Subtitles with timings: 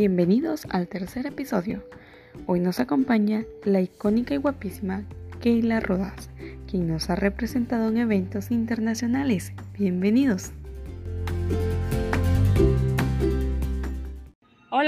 [0.00, 1.84] Bienvenidos al tercer episodio.
[2.46, 5.04] Hoy nos acompaña la icónica y guapísima
[5.40, 6.30] Keila Rodas,
[6.66, 9.52] quien nos ha representado en eventos internacionales.
[9.78, 10.52] Bienvenidos.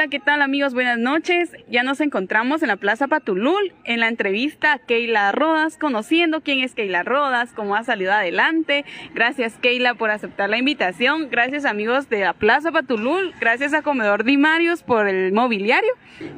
[0.02, 0.74] Hola, ¿qué tal amigos?
[0.74, 1.52] Buenas noches.
[1.68, 6.58] Ya nos encontramos en la Plaza Patulul en la entrevista a Keila Rodas, conociendo quién
[6.58, 8.84] es Keila Rodas, cómo ha salido adelante.
[9.14, 11.28] Gracias Keila por aceptar la invitación.
[11.30, 13.32] Gracias amigos de la Plaza Patulul.
[13.38, 15.92] Gracias a Comedor Dimarios por el mobiliario.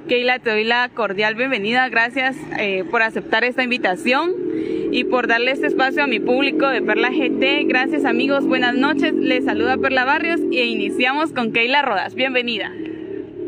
[0.09, 1.89] Keila, te doy la cordial bienvenida.
[1.89, 4.35] Gracias eh, por aceptar esta invitación
[4.93, 7.65] y por darle este espacio a mi público de Perla GT.
[7.67, 9.15] Gracias amigos, buenas noches.
[9.15, 12.15] Les saluda Perla Barrios e iniciamos con Keila Rodas.
[12.15, 12.71] Bienvenida.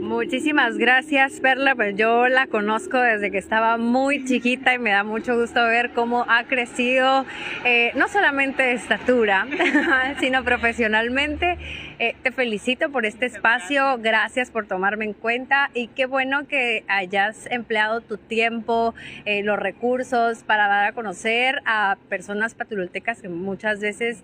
[0.07, 1.75] Muchísimas gracias, Perla.
[1.75, 5.91] Pues yo la conozco desde que estaba muy chiquita y me da mucho gusto ver
[5.91, 7.27] cómo ha crecido,
[7.65, 9.49] eh, no solamente de estatura,
[10.21, 11.59] sino profesionalmente.
[11.99, 16.85] Eh, te felicito por este espacio, gracias por tomarme en cuenta y qué bueno que
[16.89, 23.29] hayas empleado tu tiempo, eh, los recursos para dar a conocer a personas patultecas que
[23.29, 24.23] muchas veces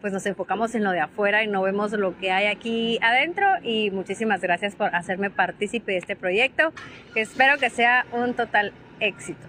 [0.00, 3.46] pues nos enfocamos en lo de afuera y no vemos lo que hay aquí adentro
[3.62, 6.72] y muchísimas gracias por hacer hacerme partícipe de este proyecto,
[7.14, 9.46] que espero que sea un total éxito.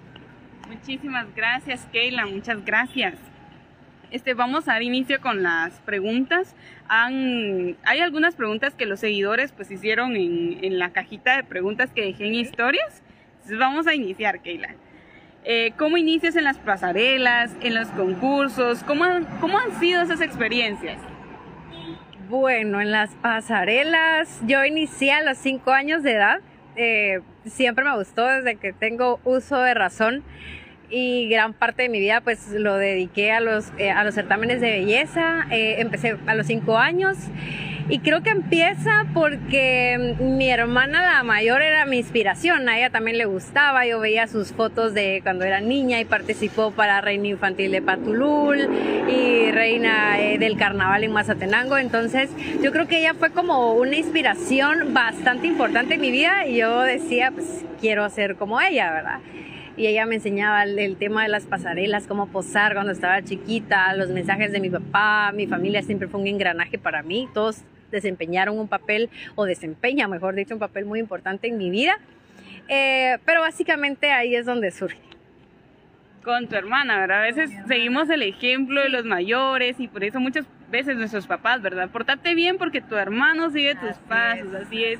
[0.67, 3.16] Muchísimas gracias, Keila, muchas gracias.
[4.10, 6.56] Este, vamos a dar inicio con las preguntas.
[6.88, 11.92] Han, hay algunas preguntas que los seguidores pues hicieron en, en la cajita de preguntas
[11.92, 13.04] que dejé en historias.
[13.34, 14.76] Entonces vamos a iniciar, Keila.
[15.50, 18.84] Eh, ¿Cómo inicias en las pasarelas, en los concursos?
[18.84, 19.06] ¿Cómo
[19.40, 20.98] ¿Cómo han sido esas experiencias?
[22.28, 26.40] Bueno, en las pasarelas yo inicié a los 5 años de edad.
[26.76, 30.24] Eh, siempre me gustó desde que tengo uso de razón
[30.90, 34.62] y gran parte de mi vida pues lo dediqué a los, eh, a los certámenes
[34.62, 35.48] de belleza.
[35.52, 37.18] Eh, empecé a los 5 años
[37.90, 42.67] y creo que empieza porque mi hermana, la mayor, era mi inspiración.
[42.67, 43.86] A ella también le gustaba.
[43.86, 48.67] Yo veía sus fotos de cuando era niña y participó para Reina Infantil de Patulul
[49.08, 51.78] y Reina eh, del Carnaval en Mazatenango.
[51.78, 52.30] Entonces,
[52.61, 56.82] yo creo que ella fue como una inspiración bastante importante en mi vida y yo
[56.82, 59.20] decía, pues quiero ser como ella, ¿verdad?
[59.77, 64.10] Y ella me enseñaba el, tema de las pasarelas, cómo posar cuando estaba chiquita, los
[64.10, 67.61] mensajes de mi papá, mi familia siempre fue un engranaje para mí, todos
[67.92, 71.98] desempeñaron un papel, o desempeña, mejor dicho, un papel muy importante en mi vida.
[72.67, 74.99] Eh, pero básicamente ahí es donde surge.
[76.23, 77.20] Con tu hermana, ¿verdad?
[77.20, 81.61] A veces seguimos el ejemplo de los mayores y por eso muchas veces nuestros papás,
[81.61, 81.89] ¿verdad?
[81.89, 84.99] Portate bien porque tu hermano sigue tus pasos, así, es.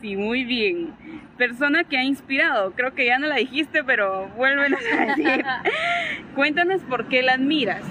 [0.00, 0.90] Sí, muy bien.
[1.36, 5.44] Persona que ha inspirado, creo que ya no la dijiste, pero vuélvenos a decir.
[6.34, 7.82] Cuéntanos por qué la admiras.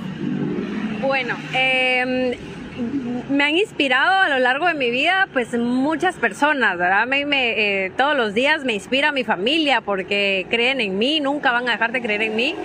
[1.01, 2.37] Bueno, eh,
[3.29, 7.05] me han inspirado a lo largo de mi vida, pues muchas personas, ¿verdad?
[7.05, 7.25] Me,
[7.85, 11.73] eh, todos los días me inspira mi familia porque creen en mí, nunca van a
[11.73, 12.55] dejar de creer en mí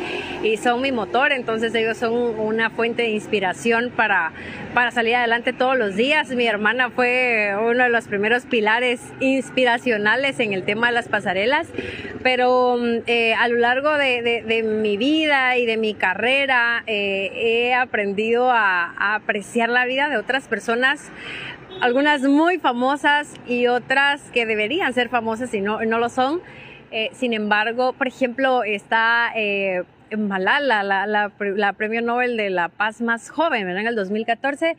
[0.42, 4.32] y son mi motor, entonces ellos son una fuente de inspiración para,
[4.74, 6.30] para salir adelante todos los días.
[6.30, 11.66] Mi hermana fue uno de los primeros pilares inspiracionales en el tema de las pasarelas,
[12.22, 18.50] pero eh, a lo largo de, mi vida y de mi carrera eh, he aprendido
[18.50, 20.51] a apreciar la vida de otras personas,
[21.80, 26.40] algunas muy famosas y otras que deberían ser famosas y no, no lo son.
[26.90, 29.82] Eh, sin embargo, por ejemplo, está eh,
[30.16, 34.76] Malala, la, la, premio Nobel de la Paz más joven, en el 2014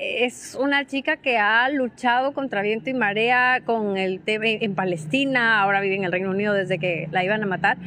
[0.00, 5.60] es una chica que ha luchado contra viento y marea con el tema en Palestina,
[5.60, 7.78] ahora vive en el Reino Unido desde que la iban a matar,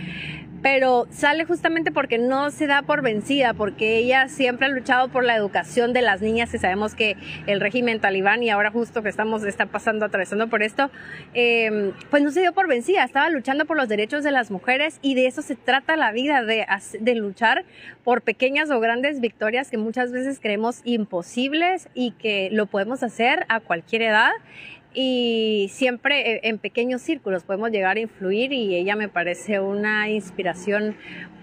[0.61, 5.23] pero sale justamente porque no se da por vencida, porque ella siempre ha luchado por
[5.23, 7.17] la educación de las niñas, y sabemos que
[7.47, 10.91] el régimen talibán y ahora justo que estamos, está pasando, atravesando por esto,
[11.33, 14.99] em, pues no se dio por vencida, estaba luchando por los derechos de las mujeres
[15.01, 16.65] y de eso se trata la vida, de,
[16.99, 17.65] de luchar
[18.03, 23.45] por pequeñas o grandes victorias que muchas veces creemos imposibles y que lo podemos hacer
[23.49, 24.31] a cualquier edad
[24.93, 30.09] y siempre eh, en pequeños círculos podemos llegar a influir y ella me parece una
[30.09, 30.95] inspiración,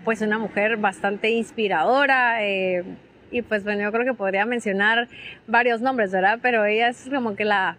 [0.05, 2.45] pues una mujer bastante inspiradora.
[2.45, 2.85] Eh,
[3.31, 5.09] y pues bueno, yo creo que podría mencionar
[5.47, 6.39] varios nombres, ¿verdad?
[6.43, 7.77] Pero ella es como que la,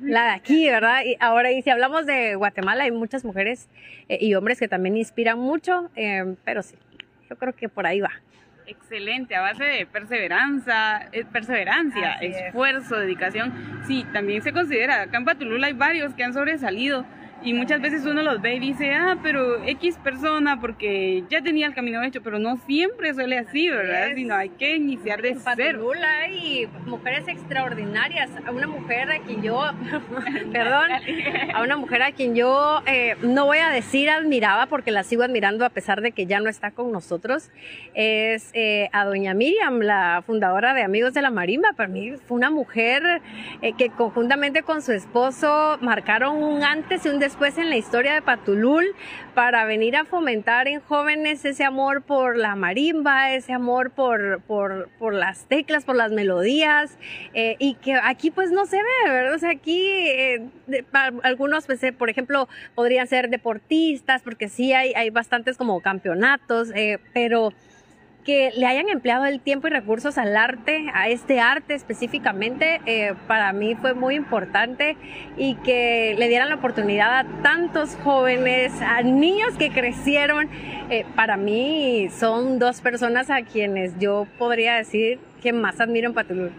[0.00, 1.04] la de aquí, ¿verdad?
[1.04, 3.68] Y ahora, y si hablamos de Guatemala, hay muchas mujeres
[4.08, 5.90] eh, y hombres que también inspiran mucho,
[6.44, 6.76] pero sí,
[7.28, 8.10] yo creo que por ahí va.
[8.66, 13.52] Excelente, a base de perseverancia, eh, perseverancia, esfuerzo, dedicación.
[13.86, 17.04] Sí, también se considera, acá en Patulula hay varios que han sobresalido
[17.42, 21.66] y muchas veces uno los ve y dice, ah, pero X persona porque ya tenía
[21.66, 24.08] el camino hecho, pero no siempre suele así, ¿verdad?
[24.14, 25.92] Sino hay que iniciar de cero.
[26.22, 29.62] hay mujeres extraordinarias, a una mujer a quien yo,
[30.52, 30.90] perdón,
[31.54, 35.22] a una mujer a quien yo eh, no voy a decir admiraba porque la sigo
[35.22, 37.50] admirando a pesar de que ya no está con nosotros,
[37.94, 41.74] es eh, a doña Miriam, la fundadora de Amigos de la Marimba.
[41.76, 43.20] Para mí fue una mujer
[43.62, 47.76] eh, que conjuntamente con su esposo marcaron un antes y un después después en la
[47.76, 48.94] historia de Patulul
[49.34, 54.88] para venir a fomentar en jóvenes ese amor por la marimba, ese amor por, por,
[55.00, 56.96] por las teclas, por las melodías,
[57.34, 59.34] eh, y que aquí pues no se ve, ¿verdad?
[59.34, 60.48] O sea, aquí eh,
[61.24, 66.68] algunos, pues, eh, por ejemplo, podrían ser deportistas, porque sí hay, hay bastantes como campeonatos,
[67.12, 67.52] pero
[68.26, 73.14] que le hayan empleado el tiempo y recursos al arte, a este arte específicamente, eh,
[73.28, 74.96] para mí fue muy importante
[75.36, 80.50] y que le dieran la oportunidad a tantos jóvenes, a niños que crecieron.
[80.90, 86.14] Eh, para mí son dos personas a quienes yo podría decir que más admiro en
[86.14, 86.50] Patulú.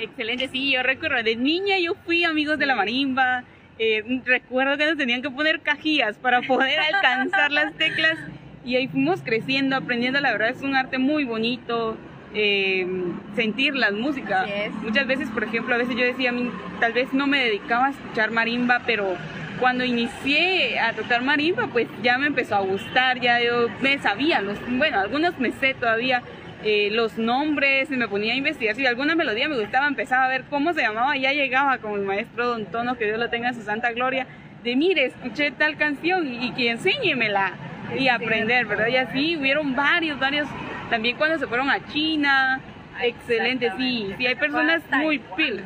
[0.00, 3.44] Excelente, sí, yo recuerdo, de niña yo fui amigos de la marimba,
[3.78, 8.18] eh, recuerdo que nos tenían que poner cajillas para poder alcanzar las teclas
[8.64, 11.96] y ahí fuimos creciendo, aprendiendo, la verdad es un arte muy bonito,
[12.34, 12.86] eh,
[13.34, 14.48] sentir las músicas.
[14.82, 16.32] Muchas veces, por ejemplo, a veces yo decía,
[16.78, 19.16] tal vez no me dedicaba a escuchar marimba, pero
[19.58, 24.40] cuando inicié a tocar marimba, pues ya me empezó a gustar, ya yo me sabía,
[24.40, 26.22] los, bueno, algunos me sé todavía
[26.62, 30.44] eh, los nombres, me ponía a investigar, si alguna melodía me gustaba, empezaba a ver
[30.50, 33.54] cómo se llamaba, ya llegaba con mi maestro Don Tono, que Dios lo tenga en
[33.54, 34.26] su santa gloria,
[34.62, 37.54] de mire, escuché tal canción y, y que enséñemela
[37.98, 38.86] y aprender, ¿verdad?
[38.88, 40.48] Y así hubieron varios, varios,
[40.88, 42.60] también cuando se fueron a China,
[43.02, 45.64] excelente, sí, sí, hay personas muy pilas.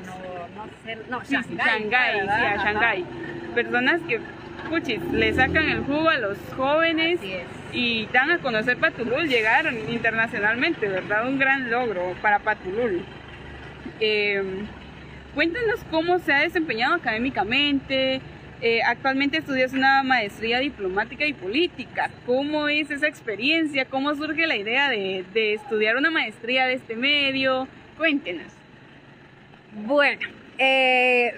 [1.09, 3.05] No, no, Shanghai, sí, a Shanghai.
[3.55, 4.21] Personas que,
[4.69, 7.21] puchis, le sacan el jugo a los jóvenes
[7.73, 11.27] y dan a conocer Patulul, llegaron internacionalmente, ¿verdad?
[11.27, 13.05] Un gran logro para Patulul.
[14.00, 14.43] Eh,
[15.35, 18.20] cuéntanos cómo se ha desempeñado académicamente,
[18.61, 22.11] eh, actualmente estudias una maestría diplomática y política.
[22.27, 23.85] ¿Cómo es esa experiencia?
[23.85, 27.69] ¿Cómo surge la idea de, estudiar una maestría de este medio?
[27.99, 28.53] Cuéntenos.
[29.87, 30.21] Bueno,
[30.59, 31.35] eh,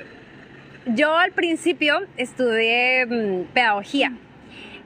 [0.87, 4.13] yo al principio estudié mm, pedagogía.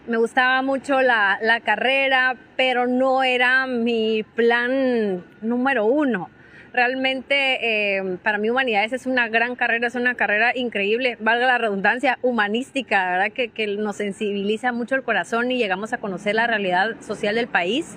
[0.07, 6.31] Me gustaba mucho la, la carrera, pero no era mi plan número uno
[6.73, 11.59] Realmente eh, para mí humanidades es una gran carrera, es una carrera increíble, valga la
[11.59, 13.33] redundancia, humanística, ¿verdad?
[13.33, 17.49] Que, que nos sensibiliza mucho el corazón y llegamos a conocer la realidad social del
[17.49, 17.97] país.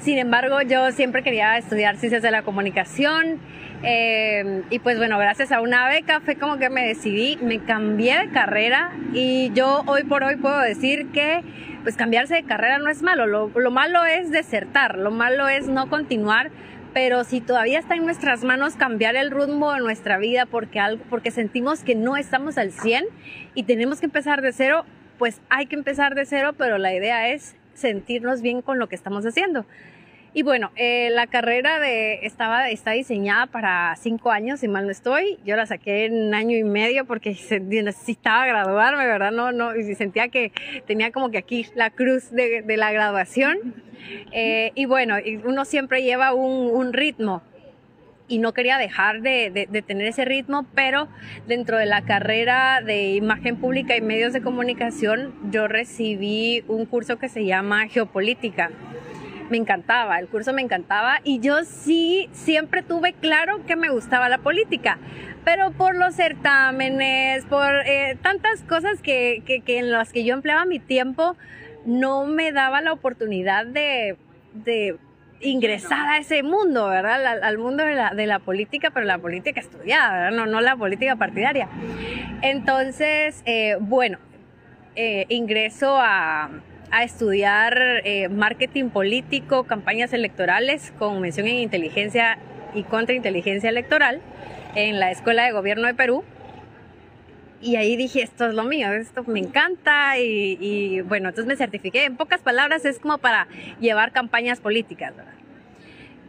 [0.00, 3.40] Sin embargo, yo siempre quería estudiar ciencias de la comunicación.
[3.84, 8.18] Eh, y pues bueno, gracias a una beca fue como que me decidí, me cambié
[8.18, 11.42] de carrera y yo hoy por hoy puedo decir que
[11.82, 15.66] pues cambiarse de carrera no es malo, lo, lo malo es desertar, lo malo es
[15.66, 16.52] no continuar
[16.92, 21.02] pero si todavía está en nuestras manos cambiar el rumbo de nuestra vida porque, algo,
[21.08, 23.04] porque sentimos que no estamos al 100
[23.54, 24.84] y tenemos que empezar de cero,
[25.18, 28.94] pues hay que empezar de cero, pero la idea es sentirnos bien con lo que
[28.94, 29.64] estamos haciendo.
[30.34, 34.90] Y bueno, eh, la carrera de, estaba, está diseñada para cinco años, si mal no
[34.90, 35.38] estoy.
[35.44, 39.30] Yo la saqué en un año y medio porque necesitaba graduarme, ¿verdad?
[39.30, 40.52] No, no, y sentía que
[40.86, 43.74] tenía como que aquí la cruz de, de la graduación.
[44.32, 47.42] Eh, y bueno, uno siempre lleva un, un ritmo
[48.26, 51.08] y no quería dejar de, de, de, tener ese ritmo, pero
[51.46, 57.18] dentro de la carrera de imagen pública y medios de comunicación yo recibí un curso
[57.18, 58.70] que se llama geopolítica
[59.52, 64.30] me encantaba, el curso me encantaba y yo sí siempre tuve claro que me gustaba
[64.30, 64.98] la política,
[65.44, 70.64] pero por los certámenes, por eh, tantas cosas que, que, en las que yo empleaba
[70.64, 71.36] mi tiempo,
[71.84, 74.16] no me daba la oportunidad de,
[74.54, 74.96] de
[75.42, 77.42] ingresar a ese mundo, ¿verdad?
[77.42, 80.30] Al, mundo de la, de la, política, pero la política estudiada.
[80.30, 81.68] No, no la política partidaria.
[82.40, 84.18] Entonces, eh, bueno,
[84.94, 86.48] eh, ingreso a,
[86.92, 92.38] a estudiar eh, marketing político, campañas electorales con mención en inteligencia
[92.74, 94.20] y contrainteligencia electoral
[94.74, 96.22] en la Escuela de Gobierno de Perú.
[97.62, 102.04] Y ahí dije, esto es lo mío, esto me encanta y, bueno, entonces me certifiqué.
[102.04, 103.48] En pocas palabras es como para
[103.80, 105.32] llevar campañas políticas, ¿verdad?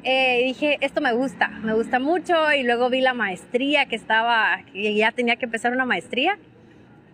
[0.05, 4.61] Eh, dije, esto me gusta, me gusta mucho y luego vi la maestría que estaba,
[4.71, 6.37] que ya tenía que empezar una maestría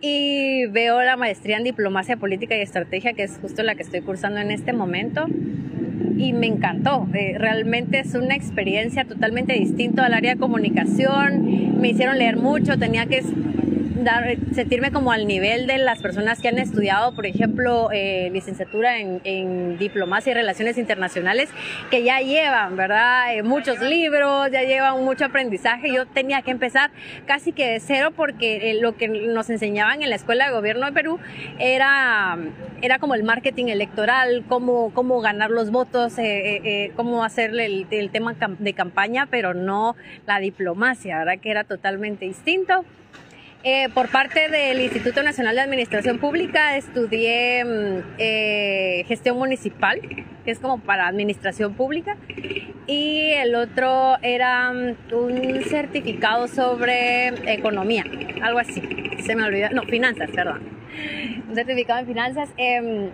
[0.00, 4.00] y veo la maestría en diplomacia política y estrategia, que es justo la que estoy
[4.00, 5.26] cursando en este momento.
[6.16, 11.88] Y me encantó, eh, realmente es una experiencia totalmente distinta al área de comunicación, me
[11.88, 13.22] hicieron leer mucho, tenía que
[14.04, 18.98] dar, sentirme como al nivel de las personas que han estudiado, por ejemplo, eh, licenciatura
[18.98, 21.50] en, en, diplomacia y relaciones internacionales,
[21.90, 23.34] que ya llevan, ¿verdad?
[23.34, 25.92] Eh, muchos libros, ya llevan mucho aprendizaje.
[25.92, 26.90] Yo tenía que empezar
[27.26, 30.92] casi que de cero porque lo que nos enseñaban en la Escuela de Gobierno de
[30.92, 31.18] Perú
[31.58, 32.38] era,
[32.82, 36.14] era como el marketing electoral, cómo, cómo ganar los votos,
[36.96, 41.38] cómo hacerle el, el tema de campaña, pero no la diplomacia, ¿verdad?
[41.40, 42.84] Que era totalmente distinto.
[43.62, 50.00] Eh, por parte del Instituto Nacional de Administración Pública estudié mm, eh, gestión municipal,
[50.46, 52.16] que es como para administración pública,
[52.86, 58.04] y el otro era mm, un certificado sobre economía,
[58.42, 58.80] algo así,
[59.22, 60.62] se me olvidó, no, finanzas, perdón,
[61.46, 62.48] un certificado en finanzas.
[62.56, 63.10] Em,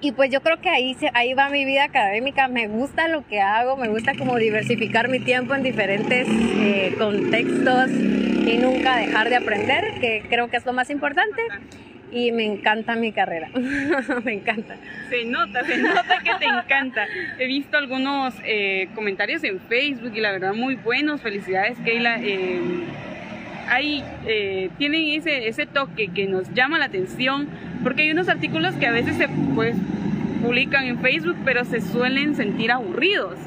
[0.00, 2.48] y pues yo creo que ahí, ahí va mi vida académica.
[2.48, 7.90] Me gusta lo que hago, me gusta como diversificar mi tiempo en diferentes eh, contextos
[7.90, 11.42] y nunca dejar de aprender, que creo que es lo más importante.
[12.10, 13.50] Y me encanta mi carrera,
[14.24, 14.76] me encanta.
[15.10, 17.06] Se nota, se nota que te encanta.
[17.38, 21.20] He visto algunos eh, comentarios en Facebook y la verdad muy buenos.
[21.20, 22.18] Felicidades, Keila.
[22.22, 22.60] Eh,
[23.68, 24.04] ahí
[24.78, 27.48] tienen ese, ese toque que nos llama la atención
[27.82, 29.76] porque hay unos artículos que a veces se pues,
[30.42, 33.38] publican en Facebook, pero se suelen sentir aburridos.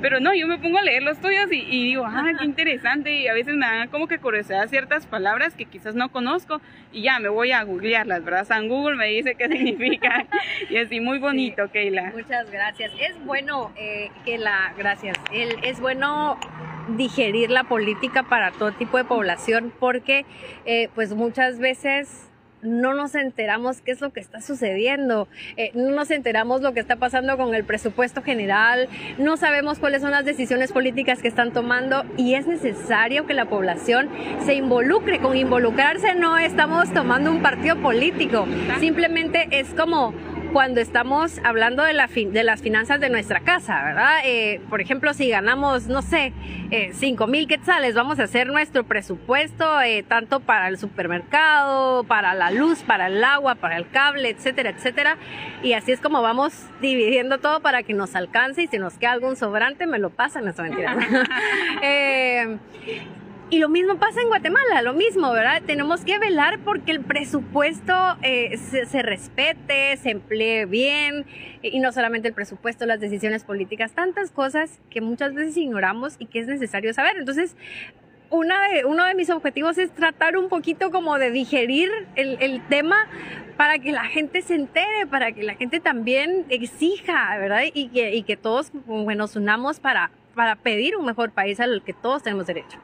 [0.00, 3.20] Pero no, yo me pongo a leer los tuyos y, digo, ah, qué interesante.
[3.20, 6.60] Y a veces me dan como que curiosidad ciertas palabras que quizás no conozco
[6.92, 8.44] y ya me voy a googlearlas, ¿verdad?
[8.44, 10.26] San Google me dice qué significa
[10.68, 12.12] y así, muy bonito, Keila.
[12.14, 12.92] Muchas gracias.
[13.00, 16.38] Es bueno eh, que la, gracias, El, es bueno
[16.96, 20.24] digerir la política para todo tipo de población porque
[20.64, 22.30] eh, pues muchas veces
[22.64, 26.80] no nos enteramos qué es lo que está sucediendo, eh, no nos enteramos lo que
[26.80, 28.88] está pasando con el presupuesto general,
[29.18, 33.44] no sabemos cuáles son las decisiones políticas que están tomando y es necesario que la
[33.46, 34.08] población
[34.44, 35.18] se involucre.
[35.18, 38.46] Con involucrarse no estamos tomando un partido político,
[38.80, 40.14] simplemente es como
[40.54, 44.20] cuando estamos hablando de, la de las finanzas de nuestra casa, ¿verdad?
[44.24, 46.32] Eh, por ejemplo, si ganamos, no sé,
[46.70, 52.34] eh, 5 mil quetzales, vamos a hacer nuestro presupuesto eh, tanto para el supermercado, para
[52.34, 55.16] la luz, para el agua, para el cable, etcétera, etcétera.
[55.64, 59.10] Y así es como vamos dividiendo todo para que nos alcance y si nos queda
[59.10, 60.96] algún sobrante, me lo pasan, esa mentira.
[61.82, 62.58] eh,
[63.50, 65.62] y lo mismo pasa en Guatemala, lo mismo, ¿verdad?
[65.66, 71.26] Tenemos que velar porque el presupuesto eh, se, respete, se emplee bien,
[71.62, 76.26] y no solamente el presupuesto, las decisiones políticas, tantas cosas que muchas veces ignoramos y
[76.26, 77.16] que es necesario saber.
[77.18, 77.54] Entonces,
[78.30, 83.06] una de, uno de mis objetivos es tratar un poquito como de digerir el, tema
[83.56, 87.62] para que la gente se entere, para que la gente también exija, ¿verdad?
[87.72, 91.82] Y que, y que todos bueno, nos unamos para, para pedir un mejor país al
[91.84, 92.80] que todos tenemos derecho.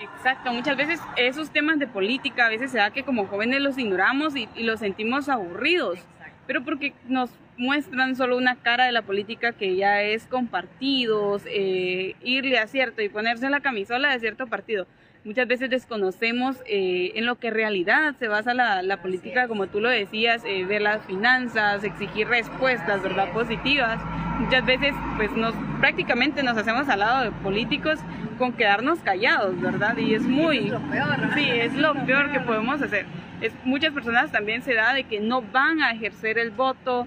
[0.00, 3.78] Exacto, muchas veces esos temas de política a veces se da que como jóvenes los
[3.78, 5.98] ignoramos y, los sentimos aburridos,
[6.46, 11.42] pero porque nos muestran solo una cara de la política que ya es con partidos,
[11.46, 14.86] eh, irle a cierto y ponerse la camisola de cierto partido
[15.28, 19.66] muchas veces desconocemos eh, en lo que en realidad se basa la, la política, como
[19.66, 24.00] tú lo decías, eh, ver las finanzas, exigir respuestas, ¿verdad?, positivas.
[24.38, 27.98] Muchas veces, pues, nos, prácticamente nos hacemos al lado de políticos
[28.38, 29.98] con quedarnos callados, ¿verdad?
[29.98, 30.58] Y es muy...
[30.58, 33.04] Es lo peor, Sí, es lo peor que podemos hacer.
[33.42, 37.06] Es, muchas personas también se da de que no van a ejercer el voto,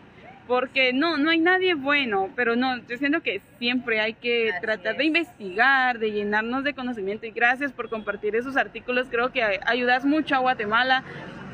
[0.52, 4.98] porque no, no hay nadie bueno, pero no, yo siento que siempre hay que tratar
[4.98, 10.04] de investigar, de llenarnos de conocimiento y gracias por compartir esos artículos, creo que ayudas
[10.04, 11.06] mucho a Guatemala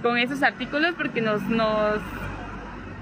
[0.01, 2.00] con esos artículos porque nos, nos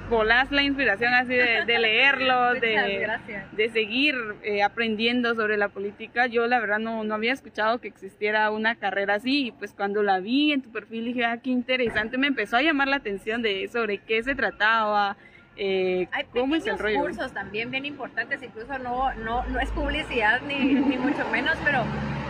[0.09, 3.07] volás la inspiración así de, de leerlos, de,
[3.53, 6.27] de, seguir eh, aprendiendo sobre la política.
[6.27, 10.03] Yo la verdad no, no había escuchado que existiera una carrera así y pues cuando
[10.03, 13.41] la vi en tu perfil dije, ah, qué interesante, me empezó a llamar la atención
[13.41, 15.15] de sobre qué se trataba,
[15.57, 16.99] eh, Hay ¿Cómo es el rollo?
[16.99, 21.83] cursos también bien importantes, incluso no, no, no es publicidad ni, ni mucho menos, pero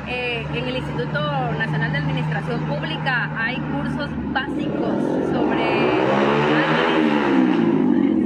[0.08, 1.20] eh, en el Instituto
[1.54, 4.96] Nacional de Administración Pública hay cursos básicos
[5.32, 6.06] sobre,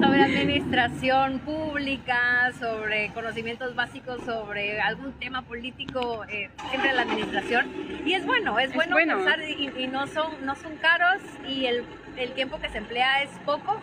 [0.02, 7.68] sobre administración pública, sobre conocimientos básicos sobre algún tema político eh, siempre la administración.
[8.06, 11.84] Y es bueno, es, bueno, pensar y, y, no, son, no son caros y el,
[12.18, 13.80] el tiempo que se emplea es poco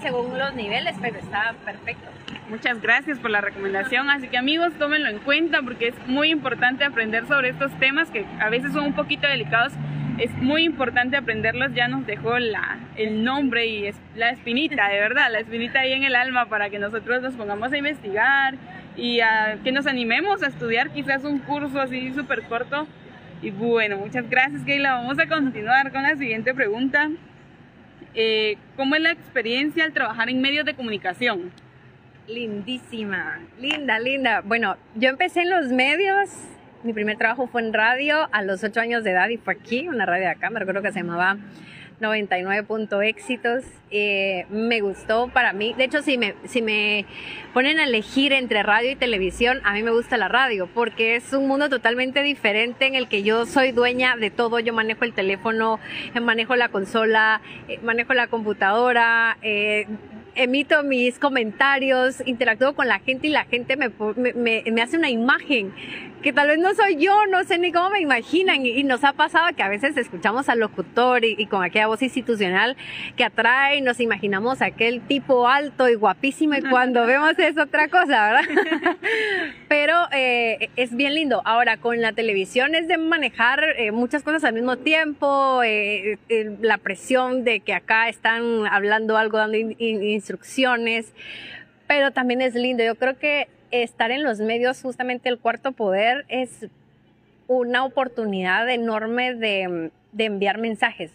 [0.00, 2.08] según los niveles, pero está perfecto.
[2.48, 6.84] Muchas gracias por la recomendación, así que amigos tómenlo en cuenta porque es muy importante
[6.84, 9.72] aprender sobre estos temas que a veces son un poquito delicados.
[10.18, 15.30] Es muy importante aprenderlos, ya nos dejó la, el nombre y la espinita, de verdad,
[15.30, 18.56] la espinita ahí en el alma para que nosotros nos pongamos a investigar
[18.96, 19.20] y
[19.64, 22.86] que nos animemos a estudiar quizás un curso así súper corto
[23.40, 24.94] Y bueno, muchas gracias, Keila.
[24.96, 27.08] Vamos a continuar con la siguiente pregunta.
[28.14, 31.52] Eh, ¿Cómo es la experiencia al trabajar en medios de comunicación?
[32.26, 34.40] Lindísima, linda, linda.
[34.44, 36.28] Bueno, yo empecé en los medios.
[36.82, 39.88] Mi primer trabajo fue en radio a los ocho años de edad y fue aquí,
[39.88, 41.36] una radio de acá, me recuerdo que se llamaba
[42.00, 43.64] 99 punto éxitos.
[43.90, 45.74] Eh, me gustó para mí.
[45.74, 47.06] De hecho, si me, si me
[47.52, 51.32] ponen a elegir entre radio y televisión, a mí me gusta la radio porque es
[51.32, 54.60] un mundo totalmente diferente en el que yo soy dueña de todo.
[54.60, 55.78] Yo manejo el teléfono,
[56.14, 59.36] eh, manejo la consola, eh, manejo la computadora.
[60.34, 63.90] Emito mis comentarios, interactúo con la gente y la gente me,
[64.34, 65.72] me, me hace una imagen
[66.20, 68.64] que tal vez no soy yo, no sé ni cómo me imaginan.
[68.66, 72.76] Y, nos ha pasado que a veces escuchamos al locutor y, con aquella voz institucional
[73.16, 77.88] que atrae y nos imaginamos aquel tipo alto y guapísimo y cuando vemos es otra
[77.88, 78.96] cosa, ¿verdad?
[79.68, 81.42] Pero eh, es bien lindo.
[81.44, 86.18] Ahora, con la televisión es de manejar eh, muchas cosas al mismo tiempo, eh,
[86.60, 89.56] la presión de que acá están hablando algo, dando
[90.20, 91.12] instrucciones,
[91.86, 92.84] pero también es lindo.
[92.84, 96.66] Yo creo que estar en los medios, justamente el cuarto poder, es
[97.46, 101.10] una oportunidad enorme de, enviar mensajes,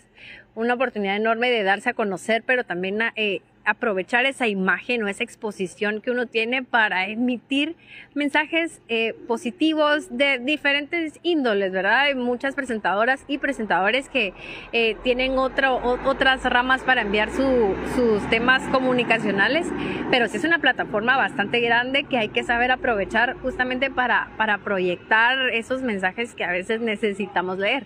[0.56, 5.24] una oportunidad enorme de darse a conocer, pero también eh, aprovechar esa imagen o esa
[5.24, 7.75] exposición que uno tiene para emitir
[8.13, 12.01] mensajes eh, positivos de diferentes índoles, ¿verdad?
[12.01, 14.34] Hay muchas presentadoras y presentadores que
[14.72, 19.67] eh, tienen otras ramas para enviar sus temas comunicacionales,
[20.12, 24.60] pero sí es una plataforma bastante grande que hay que saber aprovechar justamente para, para
[24.60, 27.86] proyectar esos mensajes que a veces necesitamos leer.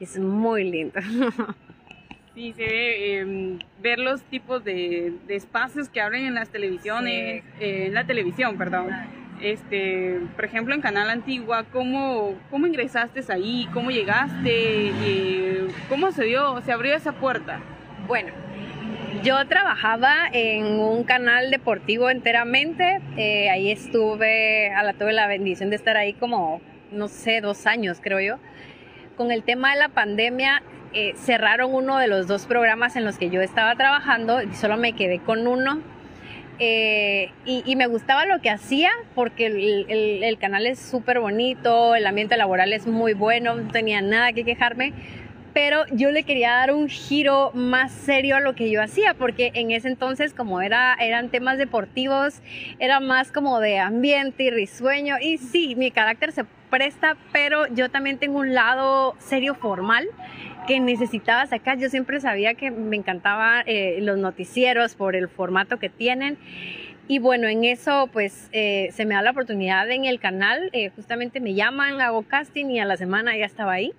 [0.00, 1.00] Es muy lindo.
[2.38, 7.86] Sí, se ve em, ver los tipos de, espacios que abren en las televisiones, eh,
[7.86, 8.90] en la televisión, perdón.
[9.42, 13.68] Este, por ejemplo, en Canal Antigua, ¿cómo, cómo ingresaste ahí?
[13.74, 14.52] ¿Cómo llegaste?
[14.52, 17.58] Eh, ¿Cómo se dio, se abrió esa puerta?
[18.06, 18.32] Bueno,
[19.24, 23.00] yo trabajaba en un canal deportivo enteramente.
[23.16, 26.60] Eh, ahí estuve, a la tuve la bendición de estar ahí como,
[26.92, 28.36] no sé, dos años, creo yo.
[29.16, 30.62] Con el tema de la pandemia,
[30.94, 34.76] eh, cerraron uno de los dos programas en los que yo estaba trabajando y solo
[34.76, 35.82] me quedé con uno.
[36.60, 42.36] Eh, y, me gustaba lo que hacía porque el, canal es súper bonito, el ambiente
[42.36, 44.92] laboral es muy bueno, no tenía nada que quejarme,
[45.54, 49.52] pero yo le quería dar un giro más serio a lo que yo hacía, porque
[49.54, 52.42] en ese entonces como era, eran temas deportivos,
[52.80, 57.88] era más como de ambiente y risueño, y sí, mi carácter se presta, pero yo
[57.88, 60.08] también tengo un lado serio formal
[60.68, 61.78] que necesitaba sacar.
[61.78, 66.36] Yo siempre sabía que me encantaban eh, los noticieros por el formato que tienen.
[67.08, 70.90] Y bueno, en eso pues eh, se me da la oportunidad en el canal, eh,
[70.90, 73.94] justamente me llaman, hago casting y a la semana ya estaba ahí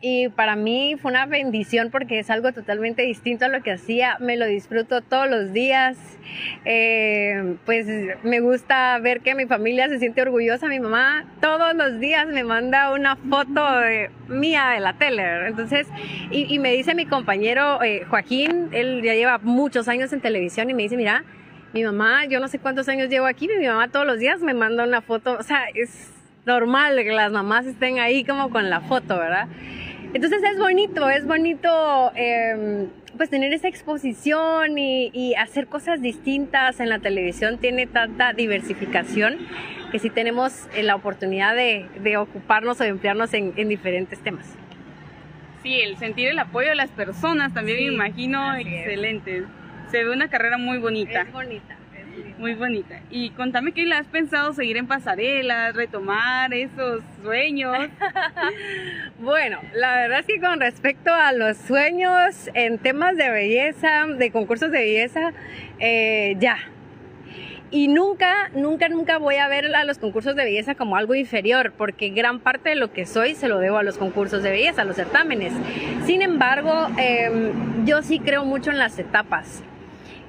[0.00, 4.18] y para mí fue una bendición porque es algo totalmente distinto a lo que hacía,
[4.20, 5.96] me lo disfruto todos los días,
[6.64, 7.86] eh, pues
[8.22, 12.44] me gusta ver que mi familia se siente orgullosa, mi mamá todos los días me
[12.44, 13.62] manda una foto
[14.28, 15.86] mía de la tele, entonces,
[16.30, 20.74] y, me dice mi compañero eh, Joaquín, él ya lleva muchos años en televisión y
[20.74, 21.24] me dice, mira,
[21.72, 24.52] mi mamá, yo no sé cuántos años llevo aquí, mi mamá todos los días me
[24.52, 26.10] manda una foto, o sea, es
[26.46, 29.48] normal que las mamás estén ahí como con la foto, ¿verdad?
[30.16, 36.88] Entonces es bonito, es bonito em, pues tener esa exposición y, hacer cosas distintas en
[36.88, 37.58] la televisión.
[37.58, 39.36] Tiene tanta diversificación
[39.92, 44.46] que sí tenemos eh, la oportunidad de, ocuparnos o de emplearnos en, diferentes temas.
[45.62, 49.44] Sí, el sentir el apoyo de las personas también me imagino excelente.
[49.90, 51.20] Se ve una carrera muy bonita.
[51.20, 51.76] Es bonita.
[52.38, 53.00] Muy bonita.
[53.10, 57.88] Y contame qué le has pensado seguir en pasarelas, retomar esos sueños.
[59.18, 64.30] bueno, la verdad es que con respecto a los sueños en temas de belleza, de
[64.30, 65.32] concursos de belleza,
[65.78, 66.58] eh, ya.
[67.70, 71.72] Y nunca, nunca, nunca voy a ver a los concursos de belleza como algo inferior,
[71.76, 74.82] porque gran parte de lo que soy se lo debo a los concursos de belleza,
[74.82, 75.54] a los certámenes.
[76.04, 79.64] Sin embargo, em, yo sí creo mucho en las etapas.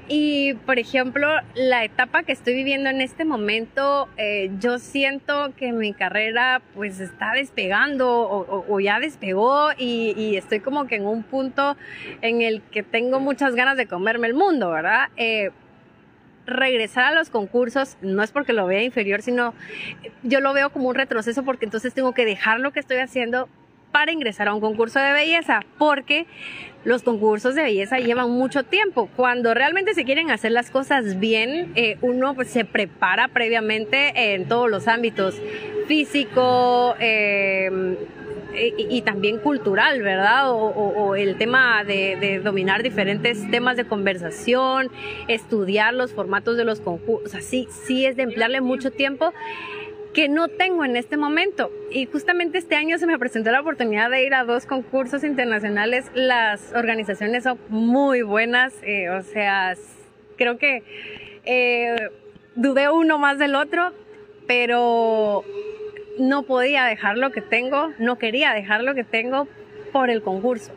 [0.10, 5.74] Y, por ejemplo, la etapa que estoy viviendo en este momento, eh, yo siento que
[5.74, 11.76] mi carrera pues está despegando o, ya despegó y, estoy como que en un punto
[12.22, 15.10] en el que tengo muchas ganas de comerme el mundo, ¿verdad?
[15.18, 15.52] Eh,
[16.46, 19.54] regresar a los concursos no es porque lo vea inferior, sino
[20.24, 23.50] yo lo veo como un retroceso porque entonces tengo que dejar lo que estoy haciendo
[23.92, 26.26] para ingresar a un concurso de belleza, porque
[26.84, 29.10] los concursos de belleza llevan mucho tiempo.
[29.16, 34.48] Cuando realmente se quieren hacer las cosas bien, eh, uno pues, se prepara previamente en
[34.48, 35.36] todos los ámbitos,
[35.88, 37.98] físico, eh,
[38.58, 40.52] y, también cultural, ¿verdad?
[40.52, 44.90] O, el tema de, dominar diferentes temas de conversación,
[45.28, 49.34] estudiar los formatos de los concursos, así sí es de emplearle mucho tiempo
[50.18, 51.70] que no tengo en este momento.
[51.92, 56.10] Y justamente este año se me presentó la oportunidad de ir a dos concursos internacionales.
[56.16, 59.76] Las organizaciones son muy buenas, eh, o sea,
[60.36, 60.82] creo que
[61.46, 62.10] eh,
[62.56, 63.94] dudé uno más del otro,
[64.48, 65.44] pero
[66.18, 69.48] no podía dejar lo que tengo, no quería dejar lo que tengo
[69.94, 70.72] por el concurso.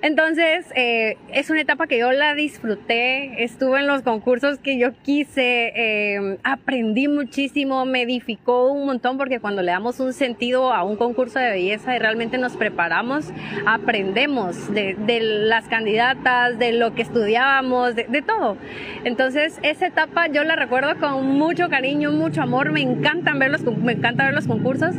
[0.00, 4.92] Entonces, eh, es una etapa que yo la disfruté, estuve en los concursos que yo
[5.02, 10.84] quise, eh, aprendí muchísimo, me edificó un montón porque cuando le damos un sentido a
[10.84, 13.32] un concurso de belleza y realmente nos preparamos,
[13.66, 18.56] aprendemos de, las candidatas, de lo que estudiábamos, de, de, todo.
[19.02, 23.62] Entonces, esa etapa yo la recuerdo con mucho cariño, mucho amor, me encantan ver los,
[23.64, 24.94] me encanta ver los concursos,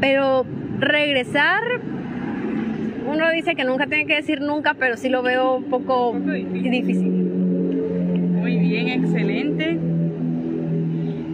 [0.00, 0.46] pero
[0.78, 1.60] regresar
[3.10, 7.10] uno dice que nunca tiene que decir nunca, pero sí lo veo un poco difícil.
[7.10, 9.78] Muy bien, excelente.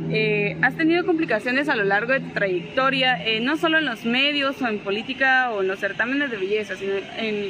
[0.09, 4.05] Eh, has tenido complicaciones a lo largo de tu trayectoria, eh, no solo en los
[4.05, 6.95] medios o en política o en los certámenes de belleza, sino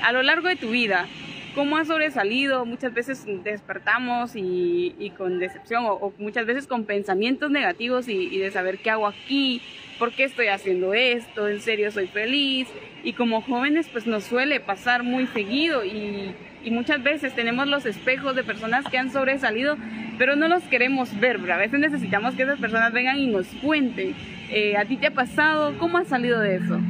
[0.03, 1.07] a lo largo de tu vida.
[1.55, 2.67] ¿Cómo has sobresalido?
[2.67, 8.79] Muchas veces despertamos y, con decepción o, muchas veces con pensamientos negativos y de saber
[8.79, 9.63] qué hago aquí,
[9.99, 11.49] ¿por qué estoy haciendo esto?
[11.49, 12.69] ¿En serio soy feliz?
[13.07, 16.35] Y como jóvenes pues nos suele pasar muy seguido y,
[16.73, 19.77] muchas veces tenemos los espejos de personas que han sobresalido,
[20.19, 24.17] pero no los queremos ver, a veces necesitamos que esas personas vengan y nos cuenten.
[24.51, 25.79] Eh, ¿A ti te ha pasado?
[25.79, 26.81] ¿Cómo has salido de eso?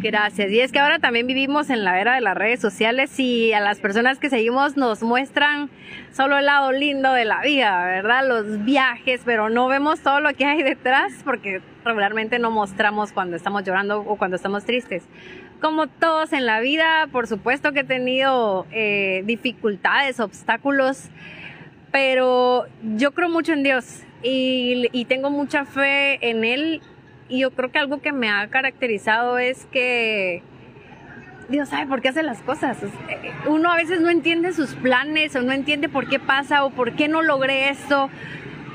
[0.00, 0.52] Gracias.
[0.52, 3.58] Y es que ahora también vivimos en la era de las redes sociales y a
[3.58, 5.68] las personas que seguimos nos muestran
[6.12, 8.26] solo el lado lindo de la vida, ¿verdad?
[8.28, 13.36] Los viajes, pero no vemos todo lo que hay detrás porque regularmente no mostramos cuando
[13.36, 15.04] estamos llorando o cuando estamos tristes.
[15.60, 21.10] Como todos en la vida, por supuesto que he tenido eh, dificultades, obstáculos,
[21.92, 22.66] pero
[22.96, 26.82] yo creo mucho en Dios y, y tengo mucha fe en Él
[27.28, 30.42] y yo creo que algo que me ha caracterizado es que
[31.50, 32.78] Dios sabe por qué hace las cosas.
[33.46, 36.92] Uno a veces no entiende sus planes o no entiende por qué pasa o por
[36.92, 38.08] qué no logré esto.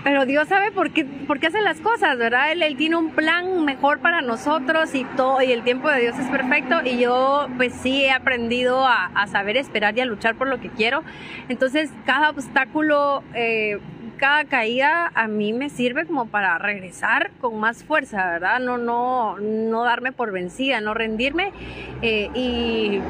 [0.06, 2.52] Pero Dios sabe por qué, por qué hace las cosas, ¿verdad?
[2.52, 6.20] Él, él, tiene un plan mejor para nosotros y todo, y el tiempo de Dios
[6.20, 6.76] es perfecto.
[6.86, 10.62] Y yo, pues sí, he aprendido a, a saber esperar y a luchar por lo
[10.62, 11.04] que quiero.
[11.50, 13.80] Entonces, cada obstáculo, eh,
[14.16, 18.60] cada caída a mí me sirve como para regresar con más fuerza, ¿verdad?
[18.60, 21.52] No, no, no darme por vencida, no rendirme.
[22.02, 23.02] Eh, y,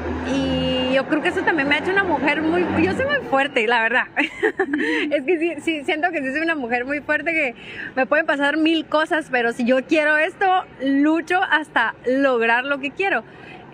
[0.94, 3.66] yo creo que eso también me ha hecho una mujer muy, yo soy muy fuerte,
[3.66, 4.04] la verdad.
[4.16, 7.54] es que sí, sí, siento que sí soy una mujer muy fuerte que
[7.94, 10.46] me pueden pasar mil cosas, pero si yo quiero esto,
[10.82, 13.24] lucho hasta lograr lo que quiero.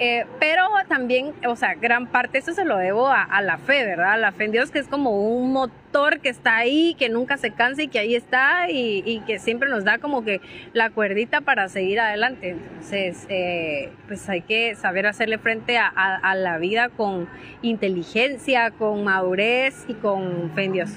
[0.04, 4.20] Eh, pero también, o sea, gran parte eso se lo debo a, la fe, ¿verdad?
[4.20, 7.52] La fe en Dios que es como un motor que está ahí, que nunca se
[7.52, 10.40] cansa y que ahí está y, que siempre nos da como que
[10.72, 12.50] la cuerdita para seguir adelante.
[12.50, 17.28] Entonces, eh, pues hay que saber hacerle frente a, la vida con
[17.62, 20.90] inteligencia, con madurez y con fe en Dios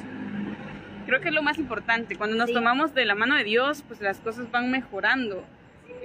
[1.05, 2.15] creo que es lo más importante.
[2.15, 5.45] Cuando nos tomamos de la mano de Dios, pues las cosas van mejorando.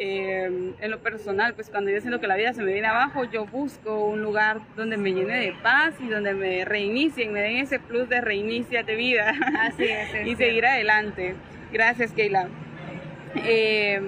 [0.02, 3.24] Eh, en lo personal, pues cuando yo siento que la vida se me viene abajo,
[3.24, 7.58] yo busco un lugar donde me llene de paz y donde me reinicien, me den
[7.58, 11.34] ese plus de reinicia de vida Así es, y seguir adelante.
[11.70, 12.48] Gracias, Keila.
[13.44, 14.00] Eh,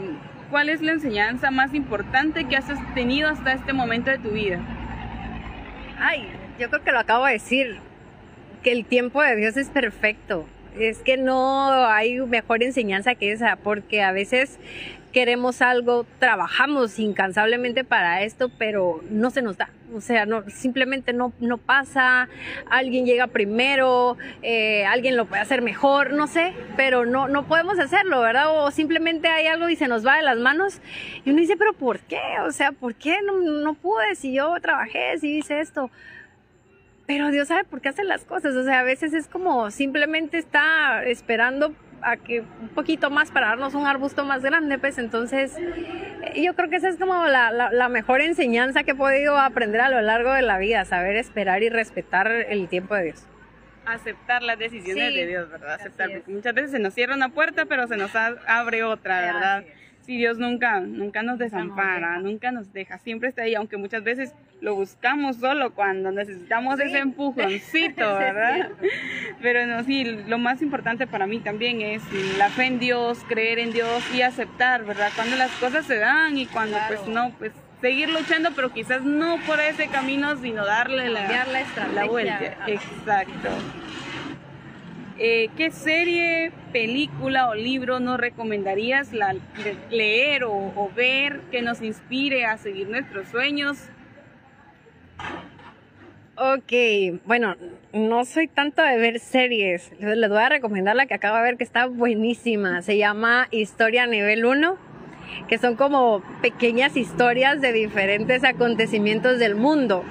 [0.50, 4.61] ¿Cuál es la enseñanza más importante que has tenido hasta este momento de tu vida?
[5.98, 6.26] Ay,
[6.59, 7.76] yo creo que lo acabo de decir,
[8.62, 10.46] que el tiempo de Dios es perfecto.
[10.74, 14.59] Es que no hay mejor enseñanza que esa, porque a veces
[15.12, 19.70] queremos algo, trabajamos incansablemente para esto, pero no se nos da.
[19.94, 22.29] O sea, no, simplemente no, no pasa,
[22.70, 27.79] alguien llega primero, eh, alguien lo puede hacer mejor, no sé, pero no, no podemos
[27.79, 28.64] hacerlo, ¿verdad?
[28.64, 30.81] O simplemente hay algo y se nos va de las manos
[31.25, 32.20] y uno dice, pero ¿por qué?
[32.46, 35.90] O sea, ¿por qué no, no pude si yo trabajé, si hice esto?
[37.07, 40.38] Pero Dios sabe por qué hace las cosas, o sea, a veces es como simplemente
[40.38, 45.56] está esperando a que un poquito más para darnos un arbusto más grande, pues entonces
[46.36, 49.88] yo creo que esa es como la, la, mejor enseñanza que he podido aprender a
[49.88, 53.26] lo largo de la vida, saber esperar y respetar el tiempo de Dios.
[53.84, 55.74] Aceptar las decisiones de Dios, ¿verdad?
[55.74, 59.64] Aceptar, muchas veces se nos cierra una puerta, pero se nos abre otra, ¿verdad?
[60.02, 64.34] Sí, Dios nunca, nunca nos desampara, nunca nos deja, siempre está ahí, aunque muchas veces
[64.60, 68.70] lo buscamos solo cuando necesitamos ese empujoncito, ¿verdad?
[69.40, 72.02] Pero no, sí, lo más importante para mí también es
[72.36, 75.10] la fe en Dios, creer en Dios y aceptar, ¿verdad?
[75.14, 79.38] Cuando las cosas se dan y cuando pues no, pues seguir luchando, pero quizás no
[79.46, 81.46] por ese camino, sino darle la,
[81.94, 82.56] la vuelta.
[82.66, 83.50] Exacto.
[85.24, 89.11] Eh, ¿Qué serie, película o libro nos recomendarías
[89.88, 93.78] leer o, ver que nos inspire a seguir nuestros sueños?
[96.35, 97.54] Ok, bueno,
[97.92, 99.92] no soy tanto de ver series.
[100.00, 102.82] Les voy a recomendar la que acabo de ver que está buenísima.
[102.82, 104.91] Se llama Historia Nivel 1
[105.49, 110.05] que son como pequeñas historias de diferentes acontecimientos del mundo.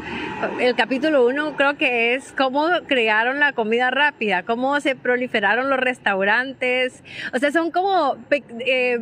[0.59, 5.79] El capítulo 1 creo que es cómo crearon la comida rápida, cómo se proliferaron los
[5.79, 7.03] restaurantes,
[7.33, 8.17] o sea, son como
[8.59, 8.99] eh,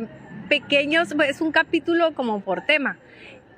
[0.48, 2.98] pequeños, es un capítulo como por tema.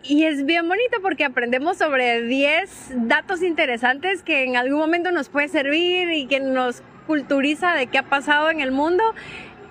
[0.05, 5.29] Y es bien bonito porque aprendemos sobre 10 datos interesantes que en algún momento nos
[5.29, 9.05] puede servir y que nos culturiza de qué ha pasado en el mundo